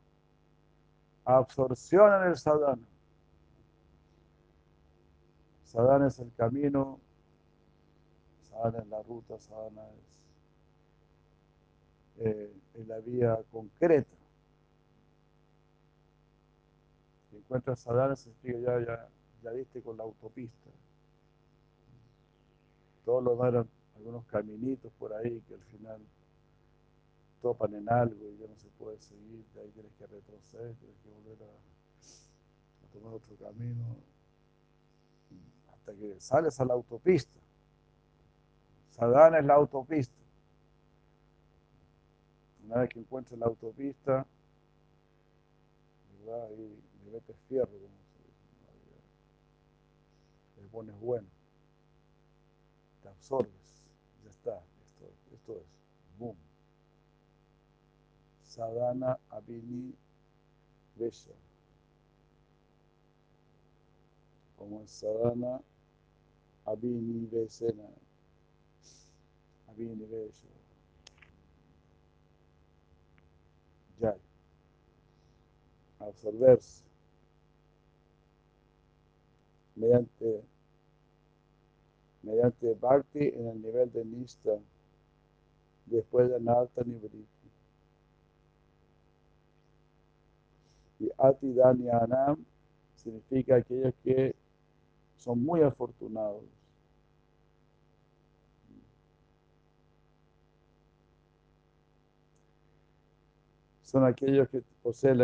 [1.25, 2.87] absorción en el sadhana.
[5.63, 6.99] Sadhana es el camino,
[8.53, 10.13] sadhana es la ruta, sadhana es
[12.25, 12.53] eh,
[12.87, 14.15] la vía concreta.
[17.29, 19.09] Si encuentras sadhana, significa ya, ya,
[19.43, 20.69] ya viste con la autopista.
[23.05, 23.65] Todos los demás
[23.97, 26.01] algunos caminitos por ahí que al final
[27.41, 30.97] topan en algo y ya no se puede seguir, de ahí tienes que retroceder, tienes
[31.03, 33.97] que volver a, tomar otro camino,
[35.73, 37.42] hasta que sales a la autopista.
[38.93, 40.13] Sadhana es la autopista.
[42.65, 44.25] Una vez que encuentres la autopista,
[46.19, 46.45] ¿verdad?
[46.47, 48.61] Ahí le metes fierro, como se dice.
[50.61, 51.27] Le pones bueno
[53.03, 53.85] te absorbes,
[54.23, 55.67] ya está, esto, esto es,
[56.17, 56.37] boom.
[58.43, 59.93] Sadhana Abhini
[60.95, 61.33] Vesha.
[64.57, 65.59] Como es Sadhana
[66.65, 67.89] Abhini Vesena.
[69.73, 70.47] Abhini Vesha.
[73.99, 74.15] Ya.
[75.99, 76.83] Absorberse
[79.75, 80.43] mediante
[82.21, 84.57] mediante Bhakti en el nivel de Nista,
[85.85, 87.27] después de Nalta Nivriti.
[90.99, 92.45] Y Ati Anam
[92.95, 94.35] significa aquellos que
[95.17, 96.43] son muy afortunados.
[103.93, 105.19] Son aquellos que poseen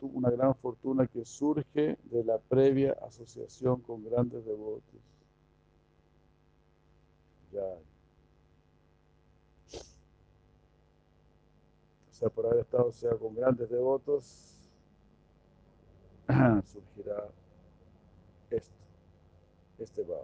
[0.00, 5.02] una gran fortuna que surge de la previa asociación con grandes devotos.
[7.52, 7.60] Ya.
[12.08, 14.58] O sea, por haber estado sea, con grandes devotos,
[16.64, 17.28] surgirá
[18.48, 18.74] esto,
[19.78, 20.22] este va.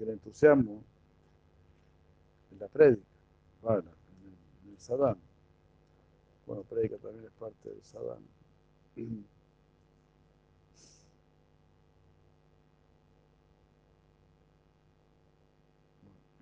[0.00, 0.82] El entusiasmo
[2.50, 3.06] en la prédica,
[3.62, 3.99] bueno,
[4.80, 5.16] el, sadán.
[6.46, 8.24] Bueno, prédica también es parte del sadán.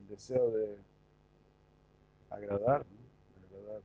[0.08, 0.78] deseo de
[2.30, 3.48] agradar, ¿no?
[3.50, 3.82] de agradar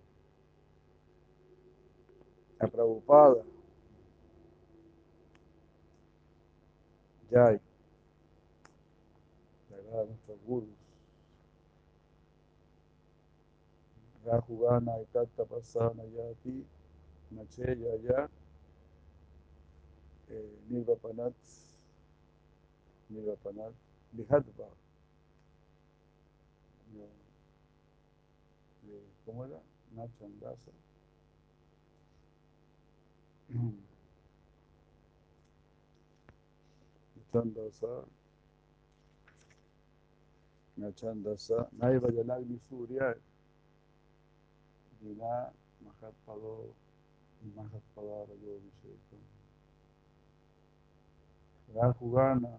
[2.60, 3.44] a Prabhupada.
[7.30, 7.60] Yay,
[9.70, 10.83] de agradar a nuestros gurus.
[14.26, 16.66] Rajugana y Tata Pasana Yati,
[17.32, 18.30] Nache Yaya,
[20.30, 21.34] eh, Nirvapanat,
[23.10, 23.74] Nirvapanat,
[24.14, 24.68] Vihadva.
[29.26, 29.60] ¿cómo era?
[29.96, 30.72] Nacho Andaza.
[37.34, 38.06] Chandasa,
[40.78, 43.16] Nachandasa, Naiva Yanagni Surya,
[45.04, 45.52] Dina
[45.84, 46.74] Mahatpado,
[47.56, 49.18] Mahatpada Yoviseka.
[51.76, 52.58] Rajugana,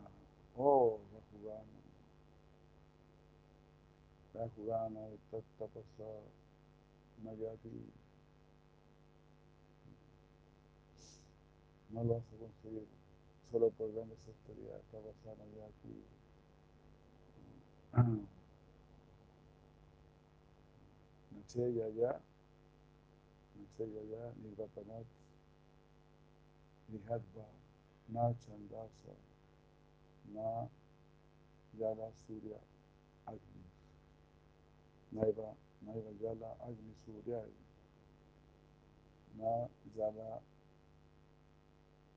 [0.58, 1.80] oh Rajugana.
[4.34, 5.00] Rajugana,
[5.32, 6.10] Tattapasa,
[7.24, 7.72] Nayati.
[11.90, 12.86] No lo vas a conseguir
[13.50, 14.84] solo por grandes autoridades.
[14.92, 16.04] Tattapasa, Nayati.
[21.32, 22.33] Nache Yaya, Nache
[23.82, 25.06] Yaya, Nirvapanat,
[26.92, 27.46] Nihadva,
[28.08, 29.14] Na Chandasa,
[30.34, 30.66] Na
[31.78, 32.58] Yala Surya
[33.28, 33.64] Agni.
[35.12, 35.54] Naiva,
[35.86, 37.42] Naiva Yala Agni Surya.
[39.38, 39.68] Na
[39.98, 40.40] Yala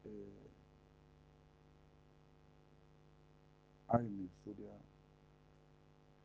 [0.06, 0.50] eh,
[3.90, 4.74] Agni Surya.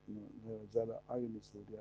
[0.08, 1.80] No, Naiva Yala Agni Surya.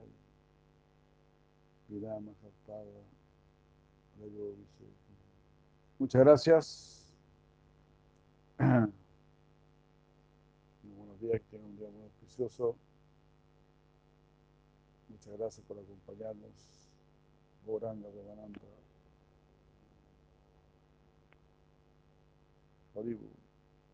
[5.99, 7.13] Muchas gracias.
[8.57, 8.91] Buenos
[11.19, 12.75] días, que tengan un día muy auspicioso.
[15.09, 16.51] Muchas gracias por acompañarnos.
[17.67, 18.59] Oranga, Devananda.
[22.93, 23.40] Hollywood.